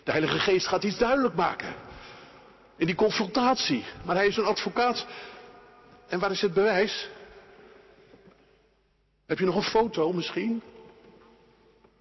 De 0.04 0.12
Heilige 0.12 0.39
Geest 0.39 0.67
gaat 0.67 0.84
iets 0.84 0.97
duidelijk 0.97 1.36
maken. 1.36 1.75
In 2.78 2.86
die 2.86 2.96
confrontatie. 2.96 3.84
Maar 4.06 4.16
hij 4.16 4.28
is 4.28 4.38
een 4.38 4.46
advocaat. 4.46 5.08
En 6.08 6.20
waar 6.20 6.32
is 6.32 6.42
het 6.42 6.54
bewijs? 6.54 7.10
Heb 9.26 9.40
je 9.40 9.46
nog 9.46 9.56
een 9.56 9.62
foto 9.62 10.14
misschien? 10.14 10.62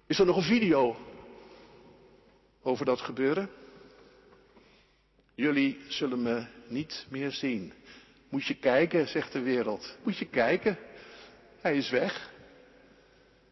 Is 0.07 0.19
er 0.19 0.25
nog 0.25 0.37
een 0.37 0.43
video 0.43 0.97
over 2.61 2.85
dat 2.85 3.01
gebeuren? 3.01 3.49
Jullie 5.35 5.79
zullen 5.87 6.21
me 6.21 6.45
niet 6.67 7.05
meer 7.09 7.31
zien. 7.31 7.73
Moet 8.29 8.45
je 8.45 8.55
kijken, 8.55 9.07
zegt 9.07 9.31
de 9.31 9.41
wereld. 9.41 9.97
Moet 10.03 10.17
je 10.17 10.25
kijken. 10.25 10.77
Hij 11.61 11.77
is 11.77 11.89
weg. 11.89 12.31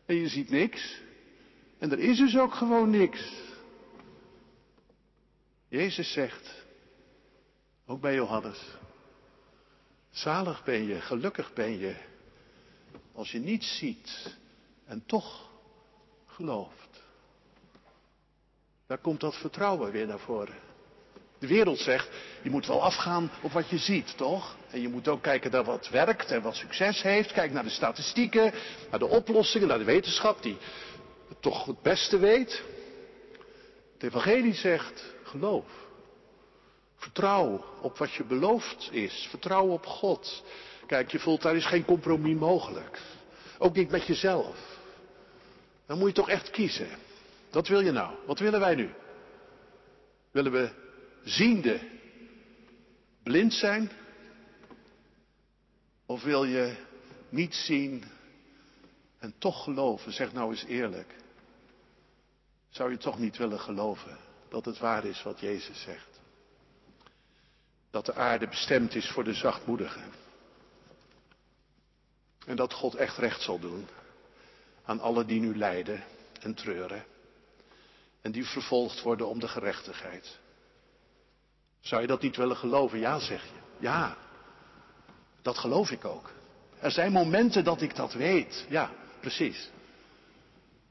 En 0.06 0.16
je 0.16 0.28
ziet 0.28 0.50
niks. 0.50 1.02
En 1.80 1.92
er 1.92 2.00
is 2.00 2.18
dus 2.18 2.38
ook 2.38 2.54
gewoon 2.54 2.90
niks. 2.90 3.32
Jezus 5.68 6.12
zegt, 6.12 6.63
ook 7.94 8.02
bij 8.02 8.16
Johannes, 8.16 8.60
zalig 10.10 10.64
ben 10.64 10.88
je, 10.88 11.02
gelukkig 11.02 11.54
ben 11.54 11.78
je, 11.80 11.96
als 13.14 13.32
je 13.32 13.40
niets 13.40 13.78
ziet 13.78 14.38
en 14.86 15.04
toch 15.06 15.50
gelooft. 16.28 17.04
Daar 18.88 18.98
komt 18.98 19.20
dat 19.20 19.36
vertrouwen 19.36 19.92
weer 19.92 20.08
naar 20.08 20.20
voren. 20.20 20.56
De 21.40 21.48
wereld 21.48 21.80
zegt, 21.80 22.10
je 22.44 22.50
moet 22.50 22.66
wel 22.66 22.82
afgaan 22.82 23.32
op 23.42 23.52
wat 23.52 23.70
je 23.70 23.78
ziet, 23.78 24.18
toch? 24.18 24.56
En 24.70 24.82
je 24.82 24.90
moet 24.90 25.08
ook 25.08 25.22
kijken 25.22 25.52
naar 25.52 25.64
wat 25.64 25.90
werkt 25.90 26.32
en 26.32 26.42
wat 26.42 26.56
succes 26.56 27.02
heeft. 27.02 27.32
Kijk 27.32 27.52
naar 27.52 27.64
de 27.64 27.70
statistieken, 27.70 28.54
naar 28.90 29.00
de 29.00 29.08
oplossingen, 29.08 29.68
naar 29.68 29.78
de 29.78 29.84
wetenschap 29.84 30.42
die 30.42 30.58
het 31.28 31.42
toch 31.42 31.66
het 31.66 31.82
beste 31.82 32.18
weet. 32.18 32.64
Het 33.94 34.04
evangelie 34.04 34.54
zegt, 34.54 35.14
geloof. 35.24 35.83
Vertrouw 37.04 37.66
op 37.82 37.98
wat 37.98 38.14
je 38.14 38.24
beloofd 38.24 38.90
is. 38.92 39.28
Vertrouw 39.30 39.68
op 39.68 39.86
God. 39.86 40.44
Kijk, 40.88 41.12
je 41.12 41.20
voelt 41.20 41.42
daar 41.42 41.56
is 41.56 41.66
geen 41.66 41.86
compromis 41.86 42.38
mogelijk. 42.38 43.02
Ook 43.58 43.76
niet 43.76 43.90
met 43.90 44.08
jezelf. 44.08 44.80
Dan 45.86 45.98
moet 45.98 46.08
je 46.08 46.14
toch 46.14 46.30
echt 46.30 46.50
kiezen. 46.50 46.88
Wat 47.52 47.68
wil 47.68 47.80
je 47.80 47.92
nou? 47.92 48.16
Wat 48.26 48.40
willen 48.40 48.60
wij 48.60 48.76
nu? 48.76 48.90
Willen 50.32 50.52
we 50.52 50.70
ziende 51.24 51.80
blind 53.24 53.54
zijn? 53.54 53.92
Of 56.06 56.24
wil 56.24 56.44
je 56.44 56.76
niet 57.30 57.56
zien 57.56 58.04
en 59.20 59.34
toch 59.38 59.64
geloven? 59.64 60.14
Zeg 60.14 60.34
nou 60.34 60.52
eens 60.52 60.66
eerlijk. 60.66 61.16
Zou 62.70 62.92
je 62.92 62.98
toch 62.98 63.20
niet 63.20 63.38
willen 63.38 63.60
geloven 63.60 64.18
dat 64.50 64.66
het 64.66 64.80
waar 64.80 65.06
is 65.06 65.24
wat 65.24 65.40
Jezus 65.40 65.82
zegt? 65.82 66.13
Dat 67.94 68.06
de 68.06 68.14
aarde 68.14 68.48
bestemd 68.48 68.96
is 68.96 69.10
voor 69.10 69.24
de 69.24 69.34
zachtmoedigen. 69.34 70.04
En 72.46 72.56
dat 72.56 72.74
God 72.74 72.96
echt 72.96 73.18
recht 73.18 73.42
zal 73.42 73.60
doen 73.60 73.88
aan 74.86 75.00
alle 75.00 75.26
die 75.26 75.40
nu 75.40 75.58
lijden 75.58 76.04
en 76.42 76.54
treuren. 76.54 77.06
En 78.22 78.32
die 78.32 78.46
vervolgd 78.46 79.02
worden 79.02 79.28
om 79.28 79.40
de 79.40 79.48
gerechtigheid. 79.48 80.40
Zou 81.80 82.02
je 82.02 82.08
dat 82.08 82.22
niet 82.22 82.36
willen 82.36 82.58
geloven? 82.58 83.00
Ja, 83.00 83.20
zeg 83.20 83.44
je. 83.44 83.60
Ja, 83.80 84.18
dat 85.42 85.58
geloof 85.58 85.92
ik 85.92 86.06
ook. 86.06 86.32
Er 86.80 86.92
zijn 86.92 87.12
momenten 87.12 87.64
dat 87.64 87.82
ik 87.82 87.96
dat 87.96 88.14
weet. 88.14 88.66
Ja, 88.70 88.92
precies. 89.20 89.70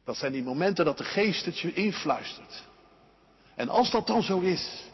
Dat 0.05 0.17
zijn 0.17 0.33
die 0.33 0.43
momenten 0.43 0.85
dat 0.85 0.99
de 0.99 1.05
geest 1.05 1.45
het 1.45 1.59
je 1.59 1.73
influistert. 1.73 2.63
En 3.55 3.69
als 3.69 3.91
dat 3.91 4.07
dan 4.07 4.23
zo 4.23 4.41
is, 4.41 4.91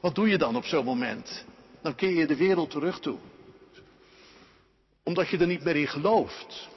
wat 0.00 0.14
doe 0.14 0.28
je 0.28 0.38
dan 0.38 0.56
op 0.56 0.64
zo'n 0.64 0.84
moment? 0.84 1.44
Dan 1.82 1.94
keer 1.94 2.10
je 2.10 2.26
de 2.26 2.36
wereld 2.36 2.70
terug 2.70 3.00
toe. 3.00 3.18
Omdat 5.02 5.28
je 5.28 5.38
er 5.38 5.46
niet 5.46 5.64
meer 5.64 5.76
in 5.76 5.88
gelooft. 5.88 6.68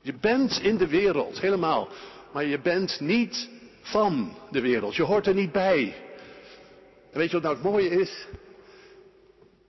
Je 0.00 0.14
bent 0.14 0.60
in 0.60 0.76
de 0.76 0.86
wereld, 0.86 1.40
helemaal. 1.40 1.88
Maar 2.32 2.44
je 2.44 2.60
bent 2.60 3.00
niet 3.00 3.48
van 3.80 4.36
de 4.50 4.60
wereld. 4.60 4.96
Je 4.96 5.02
hoort 5.02 5.26
er 5.26 5.34
niet 5.34 5.52
bij. 5.52 5.94
Weet 7.12 7.30
je 7.30 7.40
wat 7.40 7.42
nou 7.42 7.54
het 7.54 7.64
mooie 7.64 7.88
is? 7.88 8.26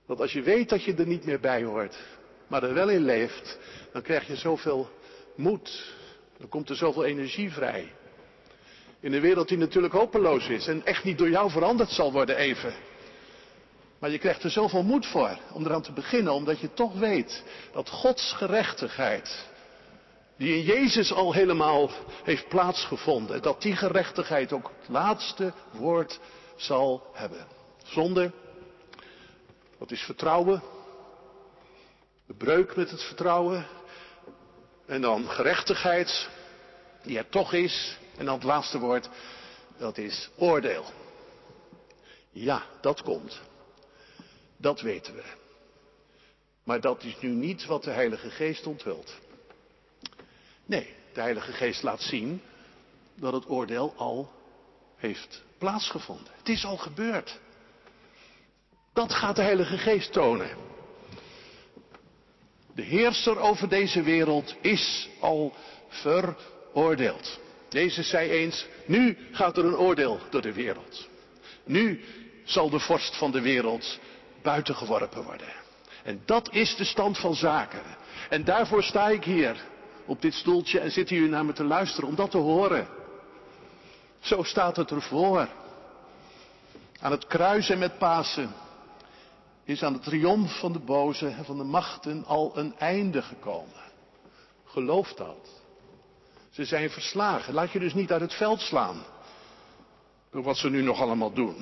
Dat 0.08 0.22
als 0.22 0.34
je 0.34 0.42
weet 0.42 0.70
dat 0.70 0.84
je 0.84 0.94
er 0.94 1.08
niet 1.08 1.26
meer 1.26 1.40
bij 1.40 1.64
hoort, 1.64 1.98
maar 2.48 2.64
er 2.64 2.74
wel 2.74 2.90
in 2.90 3.04
leeft, 3.04 3.60
dan 3.92 4.02
krijg 4.02 4.28
je 4.28 4.36
zoveel 4.36 4.90
moed. 5.36 5.94
Dan 6.38 6.50
komt 6.50 6.70
er 6.70 6.76
zoveel 6.76 7.06
energie 7.06 7.52
vrij. 7.52 7.92
In 9.00 9.14
een 9.14 9.22
wereld 9.22 9.48
die 9.48 9.58
natuurlijk 9.58 9.94
hopeloos 9.94 10.48
is 10.48 10.68
en 10.68 10.86
echt 10.86 11.04
niet 11.04 11.18
door 11.18 11.30
jou 11.30 11.52
veranderd 11.52 11.90
zal 11.90 12.12
worden 12.12 12.36
even. 12.38 12.74
Maar 14.00 14.10
je 14.10 14.18
krijgt 14.18 14.44
er 14.44 14.50
zoveel 14.52 14.84
moed 14.84 15.06
voor 15.06 15.38
om 15.54 15.66
eraan 15.66 15.82
te 15.82 15.92
beginnen, 15.92 16.34
omdat 16.34 16.60
je 16.60 16.74
toch 16.74 16.94
weet 16.94 17.44
dat 17.72 17.90
Gods 17.90 18.34
gerechtigheid, 18.34 19.46
die 20.38 20.56
in 20.56 20.64
Jezus 20.64 21.14
al 21.14 21.34
helemaal 21.34 21.90
heeft 22.24 22.48
plaatsgevonden, 22.48 23.42
dat 23.42 23.62
die 23.62 23.76
gerechtigheid 23.76 24.54
ook 24.54 24.72
het 24.80 24.90
laatste 24.90 25.54
woord 25.72 26.20
zal 26.56 27.10
hebben. 27.14 27.48
Zonde, 27.84 28.32
dat 29.80 29.92
is 29.92 30.02
vertrouwen, 30.02 30.64
de 32.28 32.34
breuk 32.34 32.76
met 32.76 32.92
het 32.92 33.04
vertrouwen, 33.04 33.68
en 34.86 35.02
dan 35.02 35.30
gerechtigheid, 35.30 36.30
die 37.04 37.18
er 37.18 37.30
toch 37.30 37.54
is, 37.54 37.98
en 38.20 38.26
dan 38.26 38.34
het 38.34 38.44
laatste 38.44 38.80
woord, 38.80 39.10
dat 39.78 39.98
is 39.98 40.30
oordeel. 40.38 40.86
Ja, 42.32 42.64
dat 42.82 43.02
komt. 43.02 43.42
Dat 44.58 44.82
weten 44.82 45.16
we. 45.16 45.24
Maar 46.64 46.82
dat 46.82 47.04
is 47.04 47.16
nu 47.20 47.30
niet 47.30 47.66
wat 47.66 47.84
de 47.84 47.92
Heilige 47.92 48.30
Geest 48.30 48.68
onthult. 48.68 49.20
Nee, 50.66 50.96
de 51.14 51.22
Heilige 51.22 51.52
Geest 51.52 51.84
laat 51.84 52.02
zien 52.02 52.42
dat 53.16 53.34
het 53.34 53.50
oordeel 53.50 53.94
al 53.98 54.32
heeft 54.96 55.44
plaatsgevonden. 55.58 56.34
Het 56.38 56.50
is 56.50 56.66
al 56.66 56.78
gebeurd. 56.78 57.40
Dat 58.94 59.14
gaat 59.14 59.36
de 59.36 59.42
Heilige 59.42 59.78
Geest 59.78 60.12
tonen. 60.12 60.58
De 62.76 62.82
heerser 62.82 63.40
over 63.40 63.70
deze 63.70 64.02
wereld 64.02 64.56
is 64.62 65.10
al 65.20 65.54
veroordeeld. 65.88 67.40
Jezus 67.70 68.10
zei 68.10 68.30
eens, 68.30 68.66
nu 68.86 69.18
gaat 69.32 69.58
er 69.58 69.66
een 69.66 69.78
oordeel 69.78 70.20
door 70.30 70.42
de 70.42 70.54
wereld. 70.54 71.08
Nu 71.64 72.02
zal 72.44 72.70
de 72.70 72.80
vorst 72.80 73.18
van 73.18 73.32
de 73.32 73.42
wereld 73.42 74.00
buitengeworpen 74.42 75.24
worden. 75.24 75.54
En 76.04 76.22
dat 76.26 76.54
is 76.54 76.76
de 76.76 76.84
stand 76.84 77.18
van 77.18 77.36
zaken. 77.36 77.82
En 78.30 78.44
daarvoor 78.44 78.84
sta 78.84 79.10
ik 79.10 79.24
hier 79.24 79.64
op 80.06 80.22
dit 80.22 80.34
stoeltje 80.34 80.80
en 80.80 80.92
zit 80.92 81.10
u 81.12 81.30
naar 81.30 81.46
me 81.46 81.54
te 81.54 81.64
luisteren 81.64 82.10
om 82.10 82.16
dat 82.16 82.32
te 82.32 82.38
horen. 82.38 82.88
Zo 84.20 84.44
staat 84.44 84.76
het 84.76 84.92
ervoor. 84.92 85.50
Aan 87.00 87.12
het 87.12 87.28
kruis 87.28 87.70
en 87.70 87.80
met 87.80 87.98
Pasen 87.98 88.54
is 89.64 89.84
aan 89.84 89.94
de 89.94 90.00
triomf 90.00 90.60
van 90.60 90.72
de 90.72 90.80
boze 90.80 91.28
en 91.28 91.46
van 91.46 91.58
de 91.58 91.64
machten 91.64 92.26
al 92.26 92.58
een 92.58 92.76
einde 92.78 93.22
gekomen. 93.22 93.92
Geloof 94.66 95.14
dat. 95.14 95.59
Ze 96.60 96.66
zijn 96.66 96.90
verslagen. 96.90 97.54
Laat 97.54 97.72
je 97.72 97.80
dus 97.80 97.94
niet 97.94 98.12
uit 98.12 98.22
het 98.22 98.34
veld 98.34 98.62
slaan. 98.62 99.04
Door 100.32 100.44
wat 100.44 100.58
ze 100.58 100.70
nu 100.70 100.82
nog 100.82 101.02
allemaal 101.02 101.34
doen. 101.34 101.56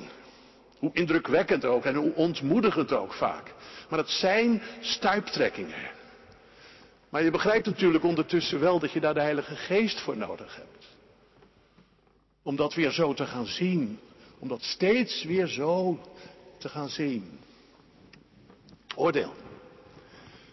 Hoe 0.78 0.90
indrukwekkend 0.92 1.64
ook 1.64 1.84
en 1.84 1.94
hoe 1.94 2.14
ontmoedigend 2.14 2.92
ook 2.92 3.12
vaak. 3.12 3.54
Maar 3.88 3.98
het 3.98 4.10
zijn 4.10 4.62
stuiptrekkingen. 4.80 5.90
Maar 7.08 7.22
je 7.22 7.30
begrijpt 7.30 7.66
natuurlijk 7.66 8.04
ondertussen 8.04 8.60
wel 8.60 8.78
dat 8.78 8.92
je 8.92 9.00
daar 9.00 9.14
de 9.14 9.20
Heilige 9.20 9.56
Geest 9.56 10.00
voor 10.00 10.16
nodig 10.16 10.56
hebt. 10.56 10.86
Om 12.42 12.56
dat 12.56 12.74
weer 12.74 12.90
zo 12.90 13.14
te 13.14 13.26
gaan 13.26 13.46
zien. 13.46 13.98
Om 14.38 14.48
dat 14.48 14.62
steeds 14.62 15.24
weer 15.24 15.46
zo 15.46 16.00
te 16.58 16.68
gaan 16.68 16.88
zien. 16.88 17.38
Oordeel. 18.94 19.34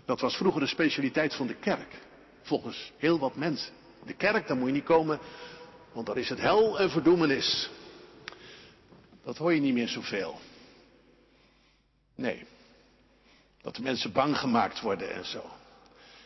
Dat 0.06 0.20
was 0.20 0.36
vroeger 0.36 0.62
de 0.62 0.68
specialiteit 0.68 1.36
van 1.36 1.48
de 1.48 1.56
kerk. 1.56 2.02
Volgens 2.42 2.92
heel 2.98 3.20
wat 3.20 3.36
mensen. 3.36 3.84
De 4.06 4.14
kerk, 4.14 4.48
daar 4.48 4.58
moet 4.58 4.68
je 4.68 4.74
niet 4.74 4.84
komen, 4.84 5.20
want 5.94 6.08
daar 6.08 6.18
is 6.18 6.30
het 6.30 6.40
hel 6.40 6.80
en 6.80 6.90
verdoemenis. 6.90 7.70
Dat 9.24 9.38
hoor 9.38 9.54
je 9.54 9.62
niet 9.62 9.74
meer 9.74 9.88
zoveel. 9.88 10.40
Nee. 12.16 12.46
Dat 13.62 13.76
de 13.76 13.82
mensen 13.82 14.12
bang 14.12 14.38
gemaakt 14.38 14.82
worden 14.82 15.14
en 15.14 15.26
zo. 15.26 15.44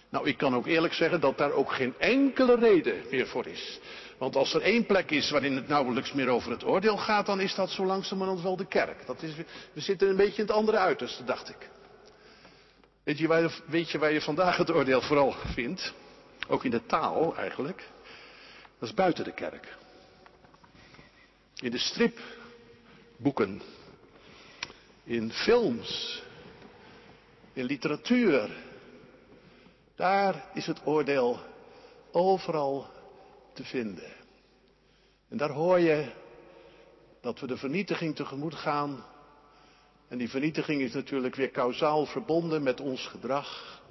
Nou, 0.10 0.28
ik 0.28 0.38
kan 0.38 0.56
ook 0.56 0.68
eerlijk 0.68 0.94
zeggen 0.94 1.22
dat 1.22 1.38
daar 1.38 1.52
ook 1.52 1.72
geen 1.72 1.94
enkele 1.98 2.56
reden 2.56 3.04
meer 3.12 3.28
voor 3.28 3.48
is. 3.48 3.80
Want 4.18 4.36
als 4.36 4.54
er 4.54 4.62
één 4.62 4.86
plek 4.86 5.12
is 5.12 5.30
waarin 5.30 5.56
het 5.56 5.68
nauwelijks 5.68 6.14
meer 6.14 6.28
over 6.28 6.52
het 6.52 6.66
oordeel 6.66 6.98
gaat, 6.98 7.26
dan 7.26 7.40
is 7.40 7.56
dat 7.56 7.70
zo 7.70 7.86
langzamerhand 7.86 8.42
wel 8.42 8.56
de 8.56 8.68
kerk. 8.68 9.06
Dat 9.06 9.24
is, 9.24 9.36
we 9.74 9.82
zitten 9.82 10.10
een 10.10 10.16
beetje 10.16 10.42
in 10.42 10.48
het 10.48 10.56
andere 10.56 10.78
uiterste, 10.78 11.24
dacht 11.24 11.50
ik. 11.50 11.70
Weet 13.04 13.18
je, 13.18 13.28
waar 13.28 13.52
weet 13.66 13.92
je 13.92 13.98
waar 13.98 14.12
je 14.12 14.22
vandaag 14.22 14.58
het 14.58 14.72
oordeel 14.72 15.02
vooral 15.02 15.36
vindt? 15.54 15.94
Ook 16.50 16.64
in 16.64 16.72
de 16.72 16.86
taal 16.86 17.36
eigenlijk. 17.38 17.88
Dat 18.80 18.90
is 18.90 18.96
buiten 18.96 19.24
de 19.24 19.34
kerk. 19.34 19.78
In 21.56 21.72
de 21.72 21.78
stripboeken. 21.78 23.62
In 25.04 25.32
films. 25.32 26.24
In 27.54 27.66
literatuur. 27.66 28.50
Daar 29.96 30.50
is 30.54 30.66
het 30.66 30.86
oordeel 30.86 31.40
overal 32.12 32.88
te 33.54 33.64
vinden. 33.64 34.12
En 35.28 35.38
daar 35.38 35.52
hoor 35.52 35.80
je 35.80 36.12
dat 37.22 37.40
we 37.40 37.48
de 37.48 37.58
vernietiging 37.58 38.16
tegemoet 38.16 38.56
gaan. 38.56 39.06
En 40.08 40.18
die 40.18 40.30
vernietiging 40.30 40.82
is 40.82 40.94
natuurlijk 40.94 41.36
weer 41.36 41.50
kausaal 41.50 42.06
verbonden 42.06 42.64
met 42.64 42.80
ons 42.80 43.08
gedrag 43.08 43.82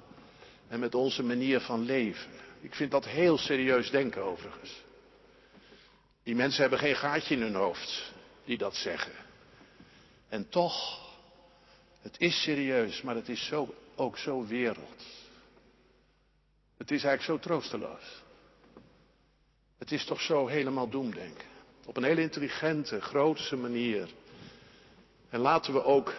en 0.67 0.79
met 0.79 0.95
onze 0.95 1.23
manier 1.23 1.59
van 1.59 1.81
leven. 1.81 2.47
Ik 2.61 2.75
vind 2.75 2.91
dat 2.91 3.05
heel 3.05 3.37
serieus 3.37 3.89
denken 3.89 4.23
overigens. 4.23 4.83
Die 6.23 6.35
mensen 6.35 6.61
hebben 6.61 6.79
geen 6.79 6.95
gaatje 6.95 7.35
in 7.35 7.41
hun 7.41 7.55
hoofd 7.55 8.13
die 8.45 8.57
dat 8.57 8.75
zeggen. 8.75 9.13
En 10.29 10.49
toch, 10.49 10.99
het 12.01 12.19
is 12.19 12.43
serieus, 12.43 13.01
maar 13.01 13.15
het 13.15 13.29
is 13.29 13.45
zo, 13.45 13.73
ook 13.95 14.17
zo 14.17 14.45
wereld. 14.45 15.05
Het 16.77 16.91
is 16.91 17.03
eigenlijk 17.03 17.23
zo 17.23 17.49
troosteloos. 17.49 18.23
Het 19.77 19.91
is 19.91 20.05
toch 20.05 20.21
zo 20.21 20.47
helemaal 20.47 20.89
doemdenken. 20.89 21.47
Op 21.85 21.97
een 21.97 22.03
hele 22.03 22.21
intelligente, 22.21 23.01
grootse 23.01 23.55
manier. 23.55 24.09
En 25.29 25.39
laten 25.39 25.73
we 25.73 25.83
ook 25.83 26.13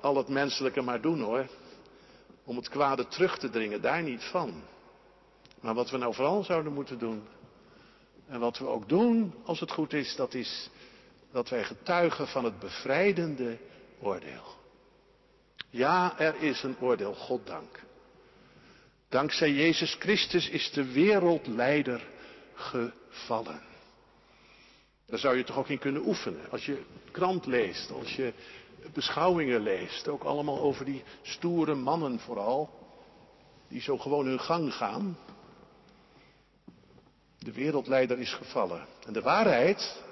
al 0.00 0.16
het 0.16 0.28
menselijke 0.28 0.80
maar 0.80 1.00
doen 1.00 1.20
hoor. 1.20 1.48
Om 2.44 2.56
het 2.56 2.68
kwade 2.68 3.08
terug 3.08 3.38
te 3.38 3.50
dringen, 3.50 3.80
daar 3.80 4.02
niet 4.02 4.24
van. 4.24 4.62
Maar 5.60 5.74
wat 5.74 5.90
we 5.90 5.96
nou 5.96 6.14
vooral 6.14 6.44
zouden 6.44 6.72
moeten 6.72 6.98
doen, 6.98 7.22
en 8.26 8.40
wat 8.40 8.58
we 8.58 8.66
ook 8.66 8.88
doen 8.88 9.34
als 9.44 9.60
het 9.60 9.70
goed 9.70 9.92
is, 9.92 10.16
dat 10.16 10.34
is 10.34 10.70
dat 11.32 11.48
wij 11.48 11.64
getuigen 11.64 12.28
van 12.28 12.44
het 12.44 12.58
bevrijdende 12.58 13.58
oordeel. 14.00 14.58
Ja, 15.70 16.18
er 16.18 16.42
is 16.42 16.62
een 16.62 16.76
oordeel, 16.80 17.14
God 17.14 17.46
dank. 17.46 17.82
Dankzij 19.08 19.52
Jezus 19.52 19.96
Christus 19.98 20.48
is 20.48 20.70
de 20.70 20.92
wereldleider 20.92 22.08
gevallen. 22.54 23.62
Daar 25.06 25.18
zou 25.18 25.36
je 25.36 25.44
toch 25.44 25.58
ook 25.58 25.68
in 25.68 25.78
kunnen 25.78 26.06
oefenen. 26.06 26.50
Als 26.50 26.66
je 26.66 26.82
krant 27.10 27.46
leest, 27.46 27.90
als 27.90 28.16
je 28.16 28.32
beschouwingen 28.92 29.60
leest, 29.60 30.08
ook 30.08 30.22
allemaal 30.22 30.60
over 30.60 30.84
die 30.84 31.02
stoere 31.22 31.74
mannen 31.74 32.18
vooral, 32.18 32.70
die 33.68 33.80
zo 33.80 33.98
gewoon 33.98 34.26
hun 34.26 34.40
gang 34.40 34.74
gaan. 34.74 35.18
De 37.40 37.52
wereldleider 37.52 38.18
is 38.18 38.32
gevallen. 38.32 38.86
En 39.06 39.12
de 39.12 39.20
waarheid 39.20 40.02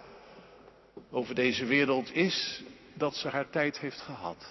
over 1.11 1.35
deze 1.35 1.65
wereld 1.65 2.15
is 2.15 2.63
dat 2.95 3.15
ze 3.15 3.29
haar 3.29 3.51
tijd 3.51 3.79
heeft 3.79 4.01
gehad. 4.01 4.47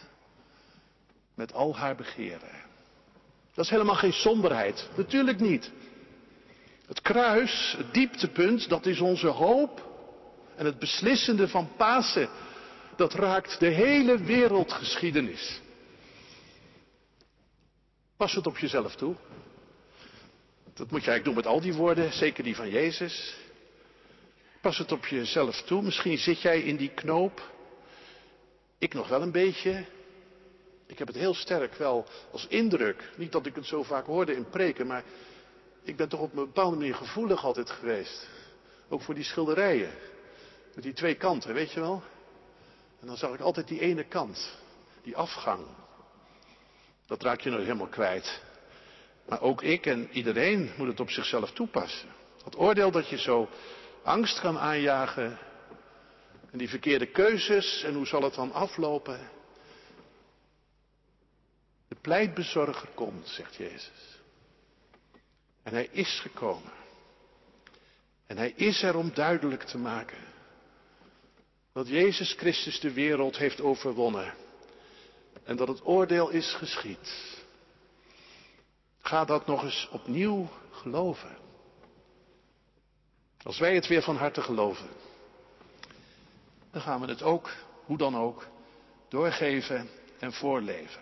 Met 1.33 1.53
al 1.53 1.77
haar 1.77 1.95
begeren. 1.95 2.65
Dat 3.53 3.65
is 3.65 3.71
helemaal 3.71 3.95
geen 3.95 4.13
somberheid. 4.13 4.89
Natuurlijk 4.95 5.39
niet. 5.39 5.71
Het 6.87 7.01
kruis, 7.01 7.75
het 7.77 7.93
dieptepunt, 7.93 8.69
dat 8.69 8.85
is 8.85 8.99
onze 8.99 9.27
hoop. 9.27 9.85
En 10.55 10.65
het 10.65 10.79
beslissende 10.79 11.47
van 11.47 11.69
Pasen, 11.77 12.29
dat 12.95 13.13
raakt 13.13 13.59
de 13.59 13.69
hele 13.69 14.17
wereldgeschiedenis. 14.17 15.61
Pas 18.17 18.33
het 18.33 18.47
op 18.47 18.57
jezelf 18.57 18.95
toe. 18.95 19.15
Dat 20.77 20.91
moet 20.91 21.03
je 21.03 21.09
eigenlijk 21.09 21.23
doen 21.23 21.35
met 21.35 21.45
al 21.45 21.61
die 21.61 21.73
woorden, 21.73 22.13
zeker 22.13 22.43
die 22.43 22.55
van 22.55 22.69
Jezus. 22.69 23.35
Pas 24.61 24.77
het 24.77 24.91
op 24.91 25.05
jezelf 25.05 25.61
toe. 25.61 25.81
Misschien 25.81 26.17
zit 26.17 26.41
jij 26.41 26.61
in 26.61 26.75
die 26.75 26.89
knoop. 26.93 27.51
Ik 28.77 28.93
nog 28.93 29.07
wel 29.07 29.21
een 29.21 29.31
beetje. 29.31 29.85
Ik 30.85 30.97
heb 30.97 31.07
het 31.07 31.17
heel 31.17 31.33
sterk 31.33 31.73
wel 31.73 32.05
als 32.31 32.47
indruk. 32.47 33.09
Niet 33.15 33.31
dat 33.31 33.45
ik 33.45 33.55
het 33.55 33.65
zo 33.65 33.83
vaak 33.83 34.05
hoorde 34.05 34.35
in 34.35 34.49
preken, 34.49 34.87
maar 34.87 35.03
ik 35.83 35.95
ben 35.95 36.09
toch 36.09 36.19
op 36.19 36.29
een 36.29 36.45
bepaalde 36.45 36.77
manier 36.77 36.95
gevoelig 36.95 37.45
altijd 37.45 37.69
geweest. 37.69 38.27
Ook 38.89 39.01
voor 39.01 39.15
die 39.15 39.23
schilderijen. 39.23 39.91
Met 40.75 40.83
die 40.83 40.93
twee 40.93 41.15
kanten, 41.15 41.53
weet 41.53 41.71
je 41.71 41.79
wel? 41.79 42.03
En 42.99 43.07
dan 43.07 43.17
zag 43.17 43.33
ik 43.33 43.39
altijd 43.39 43.67
die 43.67 43.79
ene 43.79 44.03
kant. 44.03 44.57
Die 45.03 45.15
afgang. 45.15 45.65
Dat 47.05 47.23
raak 47.23 47.41
je 47.41 47.49
nou 47.49 47.61
helemaal 47.61 47.87
kwijt. 47.87 48.45
Maar 49.27 49.41
ook 49.41 49.61
ik 49.61 49.85
en 49.85 50.09
iedereen 50.11 50.71
moet 50.77 50.87
het 50.87 50.99
op 50.99 51.09
zichzelf 51.09 51.51
toepassen. 51.51 52.09
Dat 52.43 52.57
oordeel 52.57 52.91
dat 52.91 53.09
je 53.09 53.17
zo 53.17 53.49
angst 54.03 54.39
kan 54.39 54.57
aanjagen. 54.57 55.39
En 56.51 56.57
die 56.57 56.69
verkeerde 56.69 57.05
keuzes 57.05 57.83
en 57.83 57.93
hoe 57.93 58.07
zal 58.07 58.21
het 58.21 58.33
dan 58.33 58.51
aflopen? 58.51 59.29
De 61.87 61.95
pleitbezorger 62.01 62.89
komt, 62.93 63.27
zegt 63.27 63.55
Jezus. 63.55 64.19
En 65.63 65.73
hij 65.73 65.89
is 65.91 66.19
gekomen. 66.19 66.71
En 68.27 68.37
hij 68.37 68.53
is 68.55 68.83
er 68.83 68.95
om 68.95 69.13
duidelijk 69.13 69.63
te 69.63 69.77
maken 69.77 70.17
dat 71.73 71.87
Jezus 71.87 72.33
Christus 72.33 72.79
de 72.79 72.93
wereld 72.93 73.37
heeft 73.37 73.61
overwonnen 73.61 74.33
en 75.43 75.55
dat 75.55 75.67
het 75.67 75.85
oordeel 75.85 76.29
is 76.29 76.53
geschied. 76.53 77.36
Ga 79.07 79.25
dat 79.25 79.45
nog 79.45 79.63
eens 79.63 79.89
opnieuw 79.91 80.49
geloven. 80.71 81.37
Als 83.43 83.59
wij 83.59 83.75
het 83.75 83.87
weer 83.87 84.01
van 84.01 84.15
harte 84.15 84.41
geloven, 84.41 84.87
dan 86.71 86.81
gaan 86.81 87.01
we 87.01 87.07
het 87.07 87.23
ook, 87.23 87.51
hoe 87.85 87.97
dan 87.97 88.17
ook, 88.17 88.47
doorgeven 89.07 89.89
en 90.19 90.33
voorleven. 90.33 91.01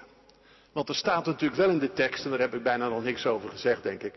Want 0.71 0.89
er 0.89 0.95
staat 0.95 1.25
natuurlijk 1.25 1.59
wel 1.59 1.69
in 1.69 1.79
de 1.79 1.93
tekst, 1.93 2.23
en 2.23 2.29
daar 2.29 2.39
heb 2.39 2.53
ik 2.53 2.63
bijna 2.63 2.87
nog 2.87 3.03
niks 3.03 3.25
over 3.25 3.49
gezegd, 3.49 3.83
denk 3.83 4.03
ik, 4.03 4.15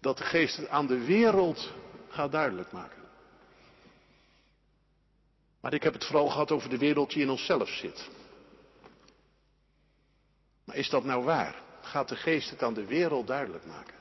dat 0.00 0.18
de 0.18 0.24
geest 0.24 0.56
het 0.56 0.68
aan 0.68 0.86
de 0.86 1.04
wereld 1.04 1.72
gaat 2.08 2.32
duidelijk 2.32 2.72
maken. 2.72 3.02
Maar 5.60 5.72
ik 5.72 5.82
heb 5.82 5.92
het 5.92 6.04
vooral 6.04 6.28
gehad 6.28 6.50
over 6.50 6.70
de 6.70 6.78
wereld 6.78 7.12
die 7.12 7.22
in 7.22 7.30
onszelf 7.30 7.68
zit. 7.68 8.10
Maar 10.64 10.76
is 10.76 10.90
dat 10.90 11.04
nou 11.04 11.24
waar? 11.24 11.62
Gaat 11.80 12.08
de 12.08 12.16
geest 12.16 12.50
het 12.50 12.62
aan 12.62 12.74
de 12.74 12.84
wereld 12.86 13.26
duidelijk 13.26 13.66
maken? 13.66 13.94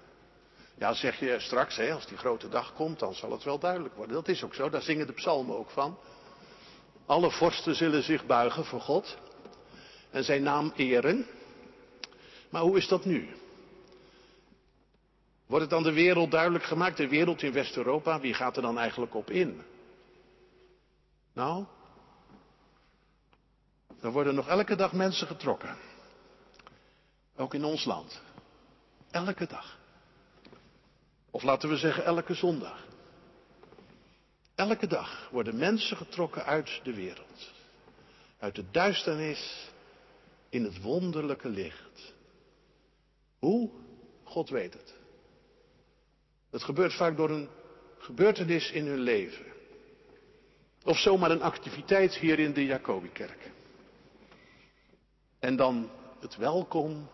Ja, 0.78 0.94
zeg 0.94 1.20
je 1.20 1.40
straks, 1.40 1.76
hè, 1.76 1.94
als 1.94 2.08
die 2.08 2.18
grote 2.18 2.50
dag 2.50 2.74
komt, 2.74 3.00
dan 3.00 3.14
zal 3.14 3.32
het 3.32 3.44
wel 3.44 3.60
duidelijk 3.60 3.96
worden. 3.96 4.16
Dat 4.16 4.28
is 4.28 4.44
ook 4.44 4.54
zo, 4.54 4.70
daar 4.70 4.82
zingen 4.82 5.08
de 5.08 5.14
psalmen 5.14 5.58
ook 5.58 5.70
van. 5.70 5.98
Alle 7.06 7.32
vorsten 7.32 7.76
zullen 7.76 8.04
zich 8.04 8.26
buigen 8.26 8.66
voor 8.66 8.82
God 8.82 9.18
en 10.10 10.24
zijn 10.24 10.44
naam 10.44 10.74
eren. 10.76 11.26
Maar 12.50 12.62
hoe 12.62 12.78
is 12.78 12.88
dat 12.88 13.06
nu? 13.06 13.30
Wordt 15.46 15.66
het 15.66 15.74
aan 15.74 15.84
de 15.84 15.94
wereld 15.94 16.32
duidelijk 16.32 16.64
gemaakt, 16.64 16.98
de 16.98 17.08
wereld 17.08 17.42
in 17.42 17.52
West-Europa, 17.52 18.20
wie 18.20 18.34
gaat 18.34 18.56
er 18.56 18.62
dan 18.62 18.80
eigenlijk 18.80 19.16
op 19.16 19.30
in? 19.30 19.62
Nou, 21.34 21.66
er 24.02 24.12
worden 24.12 24.36
nog 24.36 24.48
elke 24.48 24.76
dag 24.76 24.94
mensen 24.94 25.28
getrokken. 25.28 25.78
Ook 27.36 27.54
in 27.54 27.64
ons 27.64 27.86
land. 27.86 28.22
Elke 29.12 29.48
dag. 29.48 29.80
Of 31.32 31.44
laten 31.44 31.70
we 31.70 31.78
zeggen 31.78 32.06
elke 32.06 32.34
zondag. 32.34 32.86
Elke 34.56 34.88
dag 34.88 35.30
worden 35.32 35.58
mensen 35.58 35.98
getrokken 35.98 36.46
uit 36.46 36.80
de 36.84 36.94
wereld. 36.94 37.52
Uit 38.40 38.56
de 38.56 38.72
duisternis 38.72 39.70
in 40.50 40.64
het 40.64 40.82
wonderlijke 40.82 41.50
licht. 41.50 42.14
Hoe? 43.40 43.70
God 44.24 44.50
weet 44.50 44.74
het. 44.74 44.94
Het 46.50 46.64
gebeurt 46.64 46.94
vaak 46.94 47.18
door 47.18 47.30
een 47.30 47.50
gebeurtenis 47.98 48.72
in 48.72 48.86
hun 48.86 49.00
leven. 49.00 49.46
Of 50.84 50.98
zomaar 50.98 51.32
een 51.32 51.42
activiteit 51.42 52.16
hier 52.16 52.40
in 52.40 52.54
de 52.54 52.66
Jacobikerk. 52.66 53.52
En 55.40 55.56
dan 55.56 55.90
het 56.20 56.36
welkom 56.36 57.10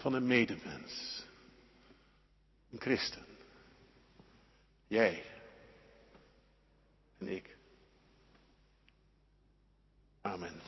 van 0.00 0.12
een 0.12 0.26
medemens. 0.26 1.24
Een 2.70 2.80
christen. 2.80 3.24
Jij. 4.86 5.24
En 7.18 7.28
ik. 7.28 7.56
Amen. 10.20 10.60